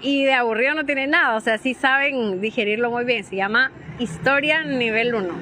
[0.02, 3.24] y de aburrido no tiene nada, o sea, sí saben digerirlo muy bien.
[3.24, 5.34] Se llama Historia Nivel 1.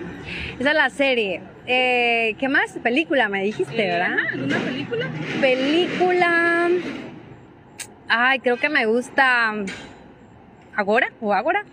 [0.60, 1.42] Esa es la serie.
[1.66, 2.72] Eh, ¿Qué más?
[2.84, 4.18] Película, me dijiste, eh, ¿verdad?
[4.36, 5.08] ¿Una película?
[5.40, 6.70] Película.
[8.08, 9.54] Ay, creo que me gusta.
[10.76, 11.12] ¿Agora?
[11.22, 11.64] ¿O Agora?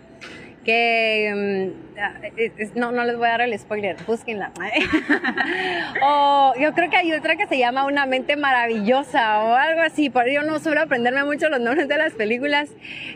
[0.66, 4.50] Que mm, no, no les voy a dar el spoiler, búsquenla.
[6.02, 10.10] o yo creo que hay otra que se llama Una mente maravillosa o algo así,
[10.10, 12.68] por yo no suelo aprenderme mucho los nombres de las películas,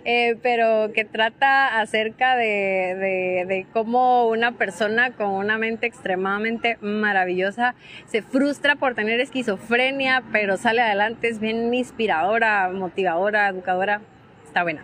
[0.04, 7.74] eh, pero que trata acerca de, de cómo una persona con una mente extremadamente maravillosa
[8.06, 14.00] se frustra por tener esquizofrenia, pero sale adelante, es bien inspiradora, motivadora, educadora,
[14.46, 14.82] está buena.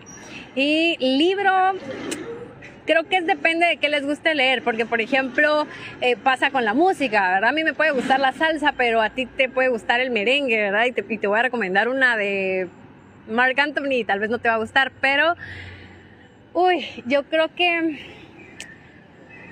[0.53, 1.51] Y libro,
[2.87, 5.67] creo que es depende de qué les guste leer, porque por ejemplo
[6.01, 7.49] eh, pasa con la música, ¿verdad?
[7.49, 10.57] A mí me puede gustar la salsa, pero a ti te puede gustar el merengue,
[10.57, 10.85] ¿verdad?
[10.85, 12.67] Y te, voy a recomendar una de
[13.29, 15.35] Mark Anthony, tal vez no te va a gustar, pero,
[16.53, 17.99] uy, yo creo que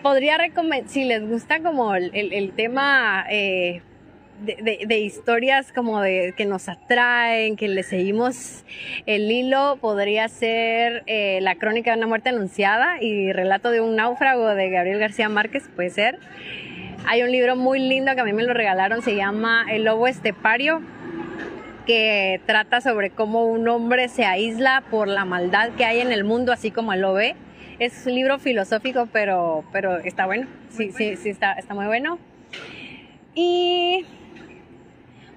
[0.02, 3.26] podría recomendar, si les gusta como el, el, tema...
[3.30, 3.82] Eh,
[4.42, 8.64] de, historias como de que nos atraen, que le seguimos
[9.06, 13.96] el hilo, podría ser eh, La crónica de una muerte anunciada y Relato de un
[13.96, 16.20] náufrago de Gabriel García Márquez, puede ser.
[17.08, 20.08] Hay un libro muy lindo que a mí me lo regalaron, se llama El lobo
[20.08, 20.82] estepario,
[21.86, 26.24] que trata sobre cómo un hombre se aísla por la maldad que hay en el
[26.24, 27.36] mundo, así como él lo ve.
[27.78, 30.48] Es un libro filosófico, pero, pero está bueno.
[30.70, 32.18] Sí, sí, sí, está, está muy bueno.
[33.36, 34.06] Y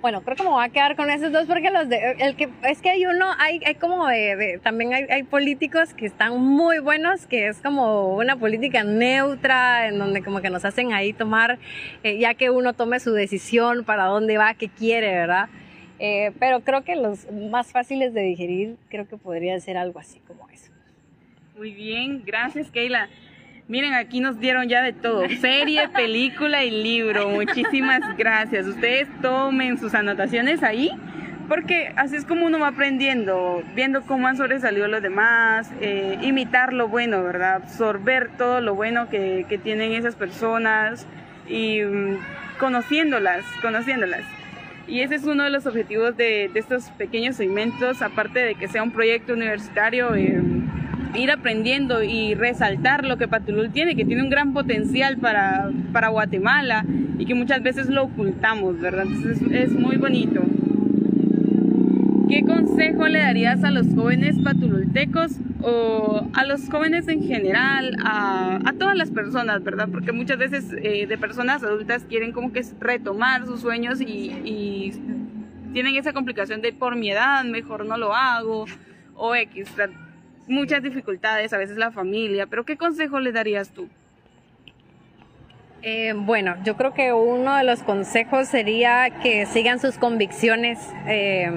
[0.09, 2.49] bueno, creo que me voy a quedar con esos dos porque los de, el que,
[2.63, 6.79] es que hay uno, hay, hay como de, también hay, hay, políticos que están muy
[6.79, 11.59] buenos, que es como una política neutra, en donde como que nos hacen ahí tomar,
[12.05, 15.51] eh, ya que uno tome su decisión para dónde va, qué quiere, ¿verdad?
[15.99, 20.21] Eh, pero creo que los más fáciles de digerir, creo que podría ser algo así
[20.21, 20.73] como eso.
[21.55, 23.11] Muy bien, gracias Keila.
[23.69, 27.29] Miren, aquí nos dieron ya de todo, serie, película y libro.
[27.29, 28.67] Muchísimas gracias.
[28.67, 30.91] Ustedes tomen sus anotaciones ahí,
[31.49, 36.73] porque así es como uno va aprendiendo, viendo cómo han sobresalido los demás, eh, imitar
[36.73, 37.57] lo bueno, ¿verdad?
[37.57, 41.07] Absorber todo lo bueno que, que tienen esas personas
[41.47, 42.17] y mm,
[42.59, 44.23] conociéndolas, conociéndolas.
[44.87, 48.67] Y ese es uno de los objetivos de, de estos pequeños segmentos, aparte de que
[48.67, 50.15] sea un proyecto universitario.
[50.15, 50.41] Eh,
[51.15, 56.09] ir aprendiendo y resaltar lo que Patulul tiene, que tiene un gran potencial para, para
[56.09, 56.85] Guatemala
[57.19, 59.07] y que muchas veces lo ocultamos, ¿verdad?
[59.07, 60.43] Entonces es, muy bonito.
[62.29, 68.59] ¿Qué consejo le darías a los jóvenes patulultecos o a los jóvenes en general, a,
[68.65, 69.89] a todas las personas, ¿verdad?
[69.91, 74.93] Porque muchas veces eh, de personas adultas quieren como que retomar sus sueños y, y
[75.73, 78.67] tienen esa complicación de por mi edad, mejor no lo hago,
[79.15, 79.71] o X
[80.49, 83.89] muchas dificultades, a veces la familia, pero ¿qué consejo le darías tú?
[85.83, 90.79] Eh, bueno, yo creo que uno de los consejos sería que sigan sus convicciones.
[91.07, 91.53] Eh,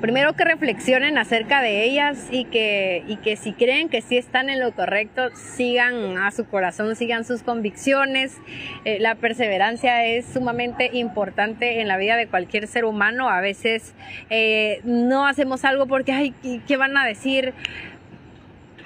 [0.00, 4.50] primero que reflexionen acerca de ellas y que, y que si creen que sí están
[4.50, 8.36] en lo correcto, sigan a su corazón, sigan sus convicciones.
[8.84, 13.28] Eh, la perseverancia es sumamente importante en la vida de cualquier ser humano.
[13.28, 13.94] A veces
[14.30, 16.34] eh, no hacemos algo porque, ay,
[16.66, 17.52] ¿qué van a decir?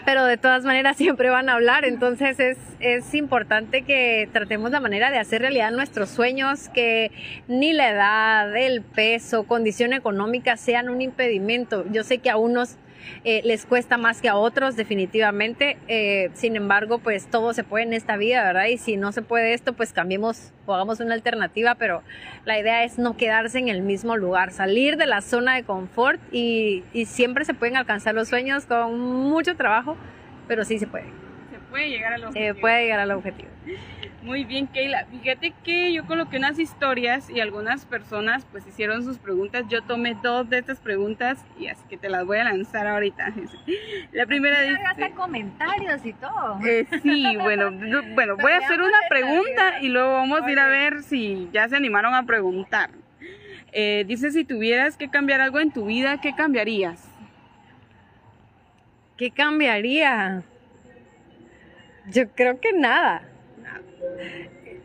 [0.05, 4.81] Pero de todas maneras siempre van a hablar, entonces es, es importante que tratemos la
[4.81, 7.11] manera de hacer realidad nuestros sueños, que
[7.49, 11.85] ni la edad, el peso, condición económica sean un impedimento.
[11.91, 12.77] Yo sé que a unos
[13.25, 15.77] eh, les cuesta más que a otros definitivamente.
[15.89, 18.67] Eh, sin embargo, pues todo se puede en esta vida, ¿verdad?
[18.67, 22.03] Y si no se puede esto, pues cambiemos o hagamos una alternativa, pero
[22.45, 26.21] la idea es no quedarse en el mismo lugar, salir de la zona de confort
[26.33, 29.97] y, y siempre se pueden alcanzar los sueños con mucho trabajo,
[30.49, 31.07] pero sí se puede.
[31.51, 32.55] Se puede llegar al objetivo.
[32.55, 33.49] Se puede llegar al objetivo.
[34.25, 35.05] Muy bien, Keila.
[35.05, 39.65] Fíjate que yo coloqué unas historias y algunas personas pues hicieron sus preguntas.
[39.69, 43.35] Yo tomé dos de estas preguntas y así que te las voy a lanzar ahorita.
[44.13, 44.83] La primera dice...
[44.83, 46.59] Hasta comentarios y todo.
[46.67, 47.71] Eh, sí, bueno,
[48.15, 51.69] bueno, voy a hacer una pregunta y luego vamos a ir a ver si ya
[51.69, 52.93] se animaron a preguntar.
[53.73, 57.11] Eh, dice, si tuvieras que cambiar algo en tu vida, ¿qué cambiarías?
[59.19, 60.43] ¿Qué cambiaría?
[62.07, 63.23] Yo creo que nada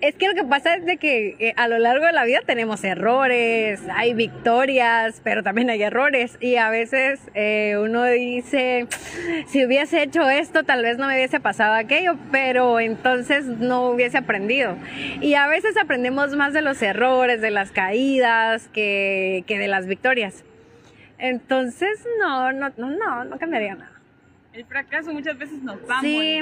[0.02, 2.40] es que lo que pasa es de que eh, a lo largo de la vida
[2.46, 6.38] tenemos errores, hay victorias, pero también hay errores.
[6.40, 8.88] Y a veces eh, uno dice,
[9.48, 14.18] si hubiese hecho esto, tal vez no me hubiese pasado aquello, pero entonces no hubiese
[14.18, 14.78] aprendido.
[15.20, 19.86] Y a veces aprendemos más de los errores, de las caídas, que, que de las
[19.86, 20.46] victorias.
[21.18, 23.99] Entonces, no, no, no, no, no cambiaría nada.
[24.60, 26.42] El fracaso muchas veces nos va sí,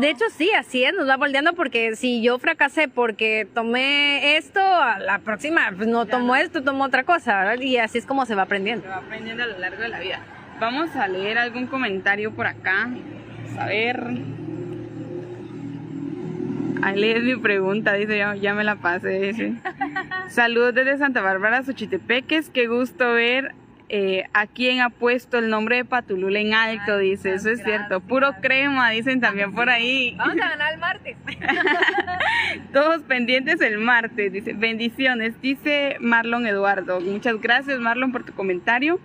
[0.00, 4.60] de hecho sí, así es, nos va moldeando porque si yo fracasé porque tomé esto,
[4.60, 7.62] a la próxima pues no tomo esto, tomo otra cosa, ¿verdad?
[7.62, 8.82] Y así es como se va aprendiendo.
[8.82, 10.20] Se va aprendiendo a lo largo de la vida.
[10.60, 12.90] Vamos a leer algún comentario por acá.
[13.58, 13.96] a ver.
[16.82, 19.54] A leer mi pregunta, dice ya, ya me la pasé.
[20.28, 22.50] Saludos desde Santa Bárbara, Xochitepeques.
[22.50, 23.54] Qué gusto ver
[23.90, 28.00] eh, a quién ha puesto el nombre de Patulul en alto, dice, eso es cierto.
[28.00, 30.14] Puro crema, dicen también por ahí.
[30.18, 31.16] Vamos a ganar el martes.
[32.72, 34.52] Todos pendientes el martes, dice.
[34.52, 37.00] Bendiciones, dice Marlon Eduardo.
[37.00, 39.00] Muchas gracias, Marlon, por tu comentario.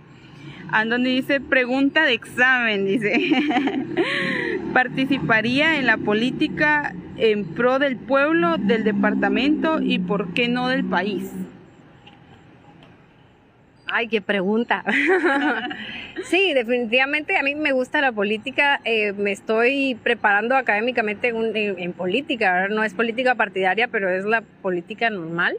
[0.70, 3.14] Andoni dice, pregunta de examen, dice.
[4.74, 10.84] ¿Participaría en la política en pro del pueblo, del departamento y por qué no del
[10.84, 11.32] país?
[13.96, 14.84] Ay, qué pregunta.
[16.24, 18.82] sí, definitivamente a mí me gusta la política.
[18.86, 22.70] Eh, me estoy preparando académicamente en, política.
[22.70, 25.58] No es política partidaria, pero es la política normal.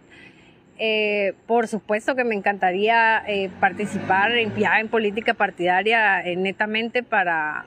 [0.81, 7.67] Eh, por supuesto que me encantaría eh, participar ya en política partidaria netamente para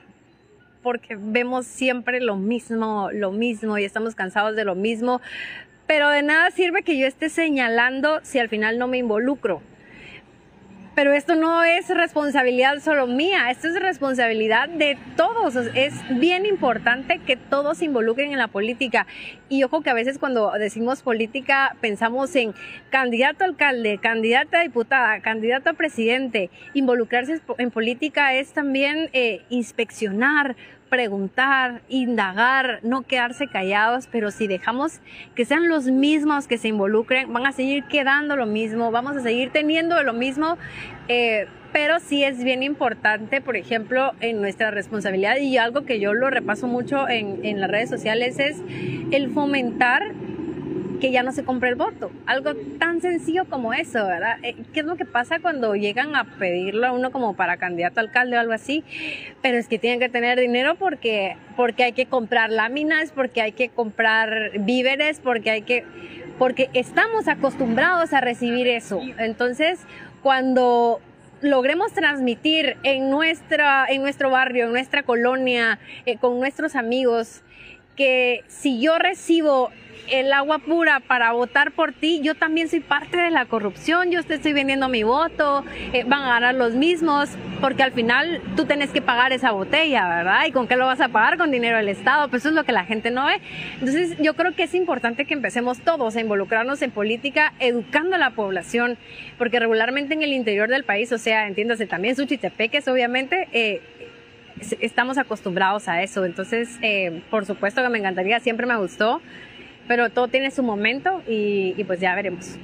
[0.82, 5.22] porque vemos siempre lo mismo, lo mismo y estamos cansados de lo mismo.
[5.86, 9.62] Pero de nada sirve que yo esté señalando si al final no me involucro
[10.98, 15.54] pero esto no es responsabilidad solo mía, esto es responsabilidad de todos.
[15.54, 19.06] Es bien importante que todos se involucren en la política.
[19.48, 22.52] Y ojo que a veces cuando decimos política pensamos en
[22.90, 26.50] candidato a alcalde, candidata a diputada, candidato a presidente.
[26.74, 30.56] Involucrarse en política es también eh, inspeccionar,
[30.88, 35.00] preguntar, indagar, no quedarse callados, pero si dejamos
[35.34, 39.20] que sean los mismos que se involucren, van a seguir quedando lo mismo, vamos a
[39.20, 40.58] seguir teniendo lo mismo,
[41.08, 46.14] eh, pero sí es bien importante, por ejemplo, en nuestra responsabilidad y algo que yo
[46.14, 48.56] lo repaso mucho en, en las redes sociales es
[49.10, 50.14] el fomentar
[51.00, 52.10] que ya no se compre el voto.
[52.26, 54.38] Algo tan sencillo como eso, ¿verdad?
[54.42, 58.00] Eh, ¿Qué es lo que pasa cuando llegan a pedirlo a uno como para candidato
[58.00, 58.84] a alcalde o algo así?
[59.42, 63.52] Pero es que tienen que tener dinero porque, porque hay que comprar láminas, porque hay
[63.52, 65.84] que comprar víveres, porque hay que,
[66.38, 69.00] porque estamos acostumbrados a recibir eso.
[69.18, 69.80] Entonces,
[70.22, 71.00] cuando
[71.40, 77.42] logremos transmitir en, nuestra, en nuestro barrio, en nuestra colonia, eh, con nuestros amigos,
[77.98, 79.70] que si yo recibo
[80.10, 84.22] el agua pura para votar por ti, yo también soy parte de la corrupción, yo
[84.22, 87.28] te estoy vendiendo mi voto, eh, van a ganar los mismos,
[87.60, 90.46] porque al final tú tienes que pagar esa botella, ¿verdad?
[90.46, 91.36] ¿Y con qué lo vas a pagar?
[91.36, 93.40] Con dinero del Estado, pues eso es lo que la gente no ve.
[93.74, 98.18] Entonces yo creo que es importante que empecemos todos a involucrarnos en política, educando a
[98.18, 98.96] la población,
[99.36, 103.82] porque regularmente en el interior del país, o sea, entiéndase también Suchitepeques, obviamente, eh,
[104.80, 106.24] estamos acostumbrados a eso.
[106.24, 109.20] Entonces, eh, por supuesto que me encantaría, siempre me gustó
[109.88, 112.56] pero todo tiene su momento y, pues ya veremos.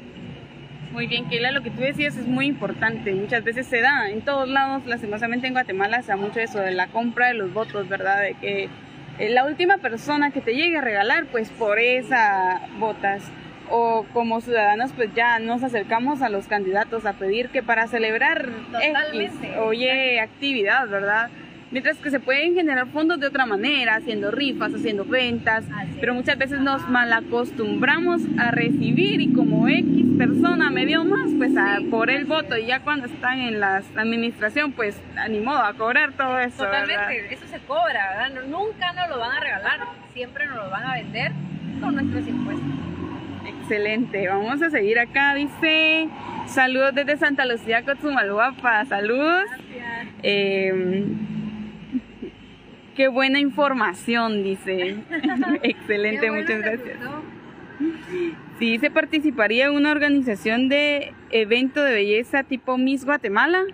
[0.93, 3.13] Muy bien, Keila, lo que tú decías es muy importante.
[3.15, 6.71] Muchas veces se da en todos lados, lastimosamente en Guatemala se da mucho eso de
[6.71, 8.21] la compra de los votos, ¿verdad?
[8.21, 8.69] De que
[9.19, 13.25] eh, la última persona que te llegue a regalar, pues por esa votas.
[13.71, 18.51] O como ciudadanos, pues ya nos acercamos a los candidatos a pedir que para celebrar
[18.83, 21.31] X, oye, actividad, ¿verdad?
[21.75, 25.65] Mientras que se pueden generar fondos de otra manera, haciendo rifas, haciendo ventas,
[25.99, 31.51] pero muchas veces nos malacostumbramos a recibir y como X persona me dio más, pues
[31.91, 34.97] por el voto y ya cuando están en la administración, pues
[35.29, 36.65] ni modo a cobrar todo eso.
[36.65, 38.47] Totalmente, eso se cobra, ¿verdad?
[38.47, 39.81] nunca nos lo van a regalar,
[40.13, 41.33] siempre nos lo van a vender
[41.81, 42.69] con nuestros impuestos.
[43.49, 46.09] Excelente, vamos a seguir acá, dice,
[46.47, 49.47] saludos desde Santa Lucía, Cotzumalguapa, saludos.
[50.23, 51.34] Em,
[52.95, 54.97] qué buena información, dice.
[55.63, 56.99] Excelente, muchas gracias.
[58.59, 63.65] Sí, se participaría en una organización de evento de belleza tipo Miss Guatemala.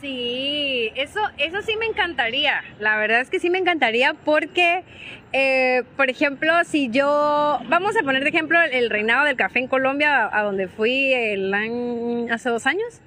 [0.00, 2.62] Sí, eso, eso sí me encantaría.
[2.78, 4.84] La verdad es que sí me encantaría porque,
[5.32, 9.66] eh, por ejemplo, si yo, vamos a poner de ejemplo el, reinado del café en
[9.66, 13.02] Colombia, a donde fui el año, hace dos años,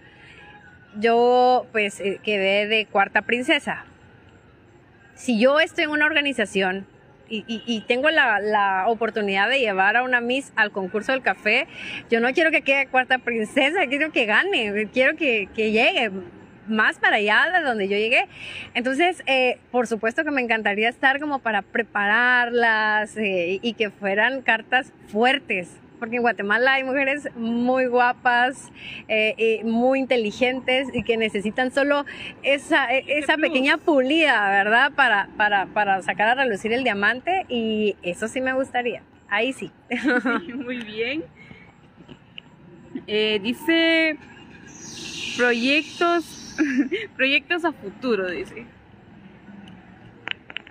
[1.00, 3.86] yo pues eh, quedé de cuarta princesa.
[5.22, 6.88] Si yo estoy en una organización
[7.30, 11.68] y, tengo la, oportunidad de llevar a una Miss al concurso del café,
[12.10, 16.10] yo no quiero que quede cuarta princesa, quiero que gane, quiero que, que llegue
[16.68, 18.26] más para allá de donde yo llegué.
[18.74, 24.42] Entonces, eh, por supuesto que me encantaría estar como para prepararlas eh, y que fueran
[24.42, 25.70] cartas fuertes.
[26.02, 28.74] Porque en Guatemala hay mujeres muy guapas,
[29.08, 32.06] eh, muy inteligentes y que necesitan solo
[32.44, 34.92] esa, esa pequeña pulida, ¿verdad?
[34.92, 39.04] Para, para, para sacar a relucir el diamante y eso sí me gustaría.
[39.30, 39.72] Ahí sí.
[40.56, 41.24] muy bien.
[43.06, 44.18] dice
[45.38, 46.42] proyectos
[47.16, 48.66] Proyectos a futuro, dice.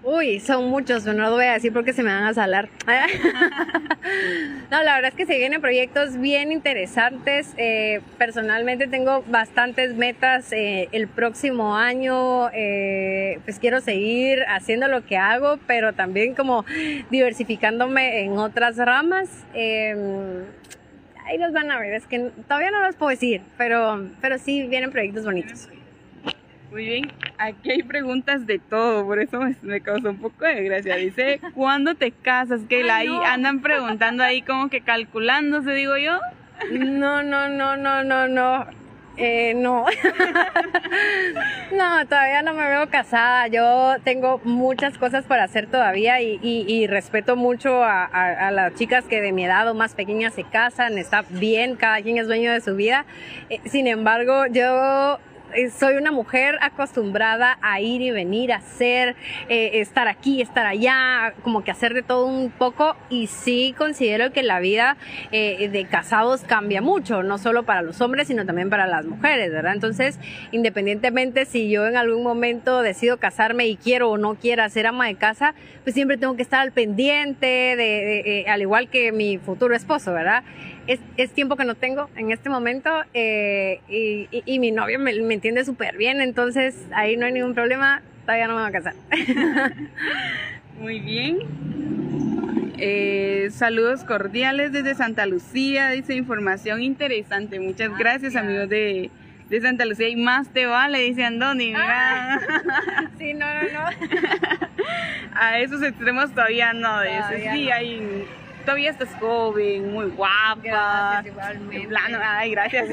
[0.03, 2.71] Uy, son muchos, no lo voy a decir porque se me van a salar.
[4.71, 7.53] no, la verdad es que se vienen proyectos bien interesantes.
[7.59, 12.49] Eh, personalmente tengo bastantes metas eh, el próximo año.
[12.55, 16.65] Eh, pues quiero seguir haciendo lo que hago, pero también como
[17.11, 19.29] diversificándome en otras ramas.
[19.53, 20.45] Em,
[21.27, 24.67] ahí los van a ver, es que todavía no los puedo decir, pero, pero sí
[24.67, 25.69] vienen proyectos bonitos.
[26.71, 30.95] Muy bien, aquí hay preguntas de todo, por eso me, causó un poco de gracia.
[30.97, 32.61] Dice, ¿cuándo te casas?
[32.69, 36.21] Que ahí andan preguntando ahí como que calculándose, digo yo.
[36.71, 38.67] No, no, no, no, no, no.
[39.17, 39.85] Eh, no.
[41.73, 43.49] no, todavía no me veo casada.
[43.49, 49.33] Yo tengo muchas cosas para hacer todavía y, respeto mucho a, las chicas que de
[49.33, 50.99] mi edad o más pequeñas se casan.
[50.99, 53.05] Está bien, cada quien es dueño de su vida.
[53.49, 55.19] Eh, sin embargo, yo
[55.77, 59.17] soy una mujer acostumbrada a ir y venir, a hacer,
[59.49, 64.33] eh, estar aquí, estar allá, como que hacer de todo un poco y sí considero
[64.33, 64.97] que la vida
[65.33, 69.51] eh, de casados cambia mucho, no solo para los hombres, sino también para las mujeres,
[69.51, 69.75] ¿verdad?
[69.75, 70.19] Entonces,
[70.53, 75.07] independientemente si yo en algún momento decido casarme y quiero o no quiera ser ama
[75.07, 79.75] de casa, pues siempre tengo que estar al pendiente, de, al igual que mi futuro
[79.75, 80.43] esposo, ¿verdad?
[81.17, 85.97] Es, tiempo que no tengo en este momento eh, y, mi novio me, entiende súper
[85.97, 88.95] bien, entonces ahí no hay ningún problema, todavía no me voy a casar.
[90.81, 91.39] Muy bien.
[92.79, 97.61] Eh, saludos cordiales desde Santa Lucía, dice información interesante.
[97.61, 99.11] Muchas gracias, amigos de,
[99.61, 100.09] Santa Lucía.
[100.09, 101.75] Y más te vale, dice Andoni.
[101.77, 102.41] Ah.
[103.19, 103.87] sí, no, no, no.
[105.35, 106.89] A esos extremos todavía no.
[106.89, 108.27] Todavía sí, hay
[108.65, 110.61] todavía estás joven, muy guapa.
[110.63, 111.79] Gracias, igualmente.
[111.79, 112.89] De plano, ay, gracias.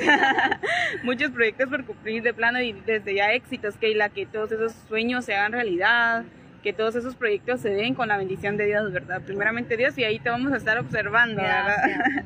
[1.04, 5.26] Muchos proyectos por cumplir de plano y desde ya éxitos, Keila, que todos esos sueños
[5.26, 6.24] se hagan realidad,
[6.64, 9.22] que todos esos proyectos se den con la bendición de Dios, ¿verdad?
[9.22, 11.76] Primeramente Dios y ahí te vamos a estar observando, ¿verdad?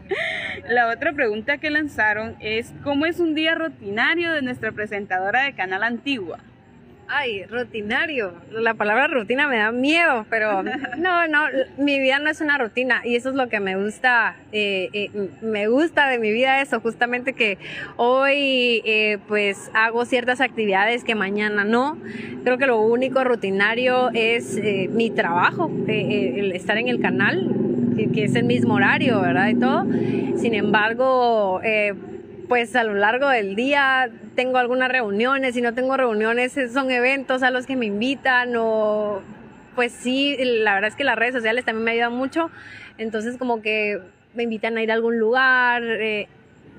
[0.69, 5.53] La otra pregunta que lanzaron es, ¿cómo es un día rutinario de nuestra presentadora de
[5.53, 6.39] Canal Antigua?
[7.11, 8.33] Ay, rutinario.
[8.51, 10.63] La palabra rutina me da miedo, pero
[10.97, 11.39] no, no,
[11.77, 15.09] mi vida no es una rutina y eso es lo que me gusta, eh, eh,
[15.41, 17.57] me gusta de mi vida eso, justamente que
[17.97, 21.97] hoy eh, pues hago ciertas actividades que mañana no.
[22.43, 24.59] Creo que lo único rutinario es
[24.89, 27.49] mi trabajo, el estar en el canal,
[28.13, 29.49] que, es el mismo horario, ¿verdad?
[29.49, 29.85] Y todo.
[30.37, 31.61] Sin embargo,
[32.47, 37.43] pues a lo largo del día tengo algunas reuniones, si no tengo reuniones son eventos
[37.43, 39.21] a los que me invitan o
[39.75, 42.49] pues sí, la verdad es que las redes sociales también me ayudan mucho,
[42.97, 43.99] entonces como que
[44.33, 46.27] me invitan a ir a algún lugar, eh,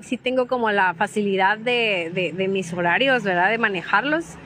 [0.01, 3.49] sí tengo como la facilidad de, de, mis horarios, ¿verdad?
[3.49, 4.37] De manejarlos.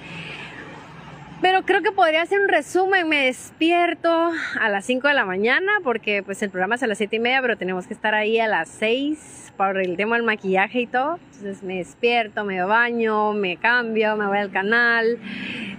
[1.40, 3.08] Pero creo que podría hacer un resumen.
[3.08, 6.98] Me despierto a las 5 de la mañana porque pues el programa es a las
[6.98, 10.26] 7 y media, pero tenemos que estar ahí a las 6 por el tema del
[10.26, 11.20] maquillaje y todo.
[11.26, 15.20] Entonces me despierto, me baño, me cambio, me voy al canal,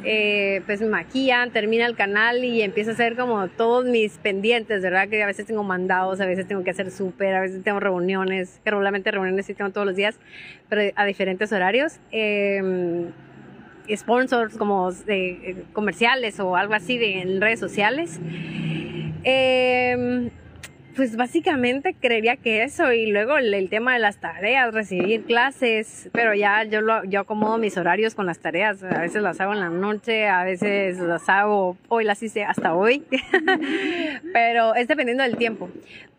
[0.04, 4.80] eh, pues me maquillan, termina el canal y empiezo a hacer como todos mis pendientes,
[4.80, 5.09] ¿verdad?
[5.09, 8.61] Que a veces tengo mandados, a veces tengo que hacer súper, a veces tengo reuniones,
[8.62, 10.20] que regularmente reuniones sí tengo todos los días,
[10.68, 11.98] pero a diferentes horarios.
[12.12, 13.11] Eh,
[13.97, 18.20] sponsors como de, comerciales o algo así de, en redes sociales.
[19.24, 20.30] Eh,
[20.99, 26.34] pues básicamente creería que eso y luego el, tema de las tareas, recibir clases, pero
[26.34, 29.61] ya yo lo, yo acomodo mis horarios con las tareas, a veces las hago en
[29.61, 33.05] la noche, a veces las hago, hoy las hice hasta hoy,
[34.32, 35.70] pero es dependiendo del tiempo.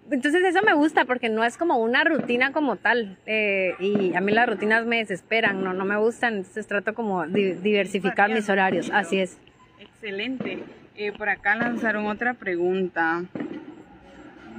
[0.10, 4.22] Entonces eso me gusta porque no es como una rutina como tal eh, y a
[4.22, 8.48] mí las rutinas me desesperan, no, no me gustan, entonces trato como de diversificar mis
[8.48, 9.38] horarios, así es.
[9.78, 10.60] Excelente.
[10.96, 13.26] Eh, por acá lanzaron otra pregunta.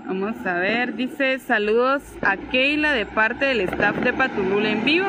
[0.06, 5.06] Vamos a ver, dice saludos a Keila de parte del staff de Patulul en vivo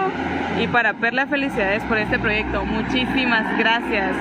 [0.62, 2.64] y para Perla felicidades por este proyecto.
[2.66, 4.16] Muchísimas gracias.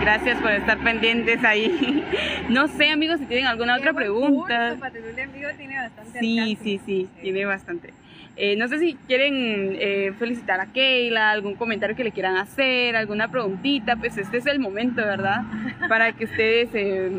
[0.00, 2.04] Gracias por estar pendientes ahí.
[2.48, 4.76] No sé, amigos, si tienen alguna otra pregunta.
[4.80, 6.18] Patulul en vivo tiene bastante.
[6.18, 7.92] Sí, sí, sí, tiene bastante.
[8.36, 12.96] Eh, no sé si quieren eh, felicitar a Keila, algún comentario que le quieran hacer,
[12.96, 15.42] alguna preguntita, pues este es el momento, ¿verdad?
[15.88, 17.10] Para que ustedes eh,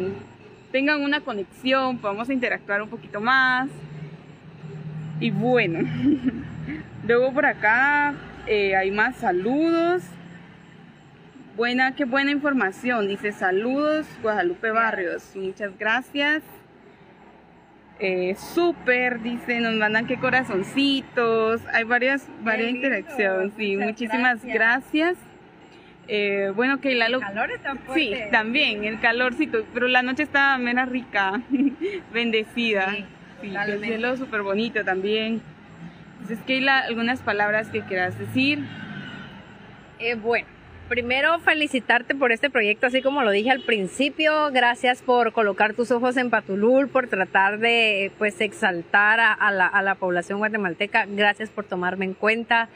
[0.71, 3.69] tengan una conexión, podamos interactuar un poquito más.
[5.19, 5.79] Y bueno,
[7.07, 8.13] luego por acá
[8.47, 10.03] eh, hay más saludos.
[11.55, 13.07] Buena, qué buena información.
[13.07, 15.35] Dice saludos Guadalupe Barrios.
[15.35, 16.41] Muchas gracias.
[17.99, 21.61] Eh, súper, dice, nos mandan qué corazoncitos.
[21.71, 23.53] Hay varias, varias interacciones.
[23.55, 25.17] Sí, muchísimas gracias.
[26.13, 28.25] Eh, bueno, que la El calor está fuerte.
[28.25, 31.41] Sí, también, el calorcito, pero la noche está menos rica,
[32.13, 32.97] bendecida.
[33.39, 35.41] Sí, el cielo súper bonito también.
[36.19, 38.59] Entonces, Keila, algunas palabras que quieras decir.
[39.99, 40.47] Eh, bueno,
[40.89, 44.51] primero felicitarte por este proyecto, así como lo dije al principio.
[44.51, 49.65] Gracias por colocar tus ojos en Patulul, por tratar de pues exaltar a, a, la,
[49.65, 51.05] a la población guatemalteca.
[51.07, 52.67] Gracias por tomarme en cuenta.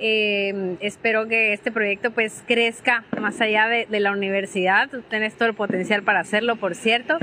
[0.00, 4.88] Eh, espero que este proyecto pues crezca más allá de, de, la universidad.
[4.88, 7.18] Tú tienes todo el potencial para hacerlo, por cierto.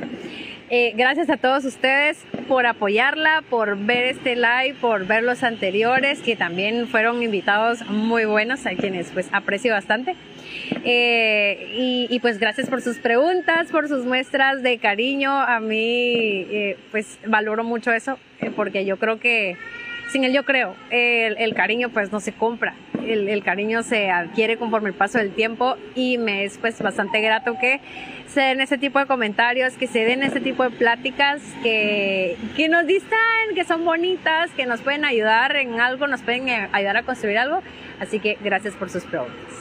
[0.69, 6.21] Eh, gracias a todos ustedes por apoyarla, por ver este live, por ver los anteriores,
[6.21, 10.15] que también fueron invitados muy buenos, a quienes pues aprecio bastante.
[10.83, 15.31] Eh, y, y, pues gracias por sus preguntas, por sus muestras de cariño.
[15.31, 19.57] A mí eh, pues valoro mucho eso, eh, porque yo creo que
[20.09, 22.75] sin el yo creo, el, el cariño pues no se compra,
[23.05, 27.21] el, el, cariño se adquiere conforme el paso del tiempo y me es pues bastante
[27.21, 27.79] grato que
[28.27, 32.67] se den ese tipo de comentarios, que se den ese tipo de pláticas que, que
[32.67, 33.19] nos distan,
[33.55, 37.37] que son bonitas, que nos pueden ayudar en algo, nos pueden eh, ayudar a construir
[37.37, 37.61] algo.
[37.99, 39.53] Así que gracias por sus preguntas.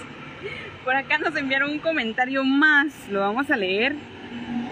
[0.84, 3.94] Por acá nos enviaron un comentario más, lo vamos a leer.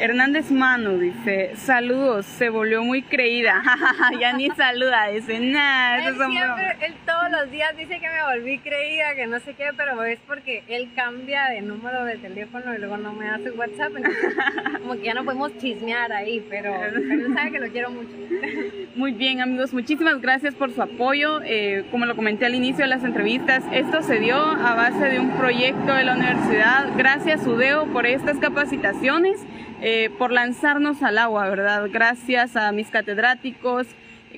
[0.00, 3.62] Hernández Mano dice, saludos, se volvió muy creída.
[4.20, 6.08] ya ni saluda, dice, nada.
[6.08, 9.70] Él siempre, él todos los días dice que me volví creída, que no sé qué,
[9.76, 13.92] pero es porque él cambia de número de teléfono y luego no me hace WhatsApp.
[13.96, 14.34] Entonces,
[14.80, 18.10] como que ya no podemos chismear ahí, pero, pero él sabe que lo quiero mucho.
[18.96, 21.40] Muy bien, amigos, muchísimas gracias por su apoyo.
[21.44, 25.20] Eh, como lo comenté al inicio de las entrevistas, esto se dio a base de
[25.20, 26.88] un proyecto de la universidad.
[26.96, 29.40] Gracias, Udeo, por estas capacitaciones.
[29.84, 31.88] Eh, por lanzarnos al agua, ¿verdad?
[31.90, 33.88] Gracias a mis catedráticos.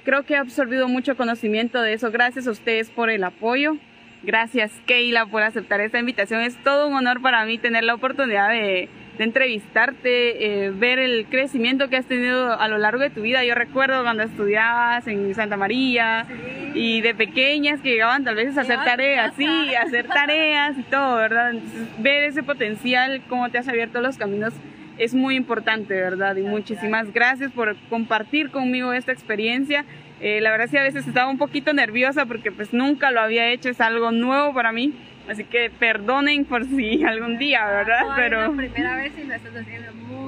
[0.03, 2.11] Creo que he absorbido mucho conocimiento de eso.
[2.11, 3.77] Gracias a ustedes por el apoyo.
[4.23, 6.41] Gracias, Keila, por aceptar esta invitación.
[6.41, 8.89] Es todo un honor para mí tener la oportunidad de,
[9.19, 13.45] de entrevistarte, eh, ver el crecimiento que has tenido a lo largo de tu vida.
[13.45, 16.71] Yo recuerdo cuando estudiabas en Santa María sí.
[16.75, 20.83] y de pequeñas que llegaban tal vez a hacer tareas, sí, a hacer tareas y
[20.85, 21.51] todo, ¿verdad?
[21.51, 24.55] Entonces, ver ese potencial, cómo te has abierto los caminos
[24.99, 26.37] es muy importante, ¿verdad?
[26.37, 29.85] Y muchísimas gracias por compartir conmigo esta experiencia.
[30.21, 33.49] Eh, la verdad sí a veces estaba un poquito nerviosa porque pues nunca lo había
[33.49, 34.93] hecho, es algo nuevo para mí.
[35.29, 38.01] Así que perdonen por si algún día, ¿verdad?
[38.09, 40.24] No, Pero es la primera vez y lo estás haciendo muy.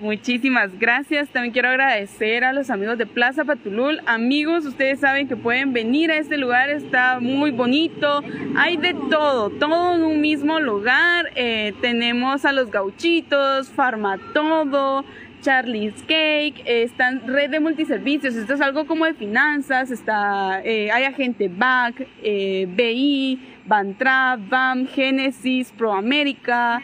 [0.00, 1.28] Muchísimas gracias.
[1.28, 4.00] También quiero agradecer a los amigos de Plaza Patulul.
[4.06, 8.22] Amigos, ustedes saben que pueden venir a este lugar, está muy bonito.
[8.56, 11.30] Hay de todo, todo en un mismo lugar.
[11.34, 15.04] Eh, tenemos a los gauchitos, Farmatodo,
[15.40, 20.90] Charlie's Cake, eh, están red de multiservicios, esto es algo como de finanzas, está, eh,
[20.90, 26.82] hay agente BAC, eh, BI, Bantra, BAM, Genesis, ProAmérica,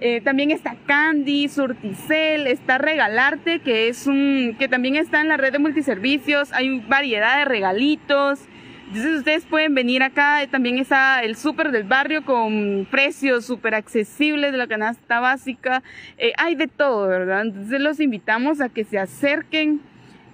[0.00, 5.36] Eh, también está Candy, Surticel, está Regalarte, que es un, que también está en la
[5.36, 6.52] red de multiservicios.
[6.52, 8.40] Hay variedad de regalitos.
[8.88, 14.52] Entonces ustedes pueden venir acá, también está el súper del barrio con precios súper accesibles
[14.52, 15.82] de la canasta básica,
[16.18, 17.42] eh, hay de todo, ¿verdad?
[17.42, 19.80] Entonces los invitamos a que se acerquen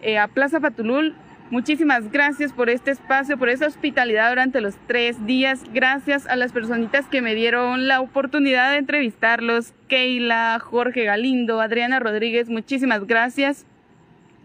[0.03, 1.15] eh, a Plaza Patulul.
[1.53, 5.63] Muchísimas gracias por este espacio, por esta hospitalidad durante los tres días.
[5.75, 9.75] Gracias a las personitas que me dieron la oportunidad de entrevistarlos.
[9.87, 13.67] Keila, Jorge Galindo, Adriana Rodríguez, muchísimas gracias.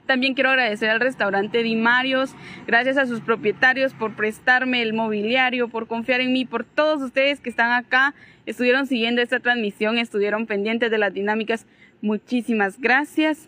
[0.05, 2.35] También quiero agradecer al restaurante Dimarios,
[2.67, 7.39] gracias a sus propietarios por prestarme el mobiliario, por confiar en mí, por todos ustedes
[7.39, 11.67] que están acá, estuvieron siguiendo esta transmisión, estuvieron pendientes de las dinámicas.
[12.01, 13.47] Muchísimas gracias.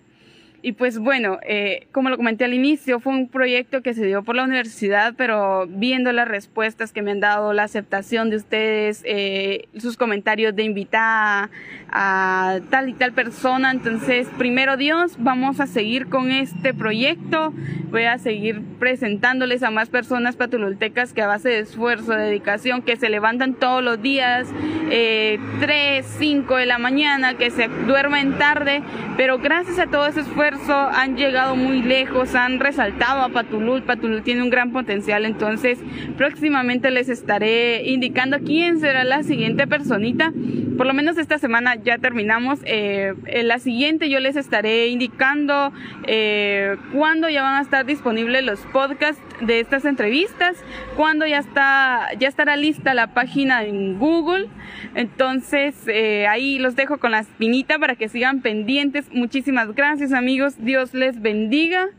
[0.62, 4.24] Y pues bueno, eh, como lo comenté al inicio, fue un proyecto que se dio
[4.24, 9.02] por la universidad, pero viendo las respuestas que me han dado, la aceptación de ustedes,
[9.06, 11.50] eh, sus comentarios de invitar
[11.92, 17.54] a tal y tal persona, entonces primero Dios, vamos a seguir con este proyecto,
[17.90, 22.98] voy a seguir presentándoles a más personas patuloltecas que a base de esfuerzo, dedicación, que
[22.98, 24.48] se levantan todos los días,
[24.92, 28.82] eh, 3, 5 de la mañana, que se duermen tarde,
[29.18, 30.49] pero gracias a todo ese esfuerzo,
[30.92, 33.84] han llegado muy lejos, han resaltado a Patulul.
[33.84, 35.80] Patulul tiene un gran potencial, entonces
[36.18, 40.32] próximamente les estaré indicando quién será la siguiente personita.
[40.78, 42.60] Por lo menos esta semana ya terminamos.
[42.64, 45.74] Eh, en la siguiente yo les estaré indicando
[46.08, 50.58] eh, cuándo ya van a estar disponibles los podcasts de estas entrevistas,
[50.96, 54.48] cuándo ya está ya estará lista la página en Google.
[54.96, 59.06] Entonces eh, ahí los dejo con la espinita para que sigan pendientes.
[59.12, 61.90] Muchísimas gracias amigos Dios les bendiga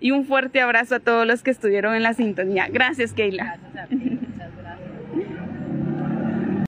[0.00, 2.68] y un fuerte abrazo a todos los que estuvieron en la sintonía.
[2.70, 3.58] Gracias, Keila.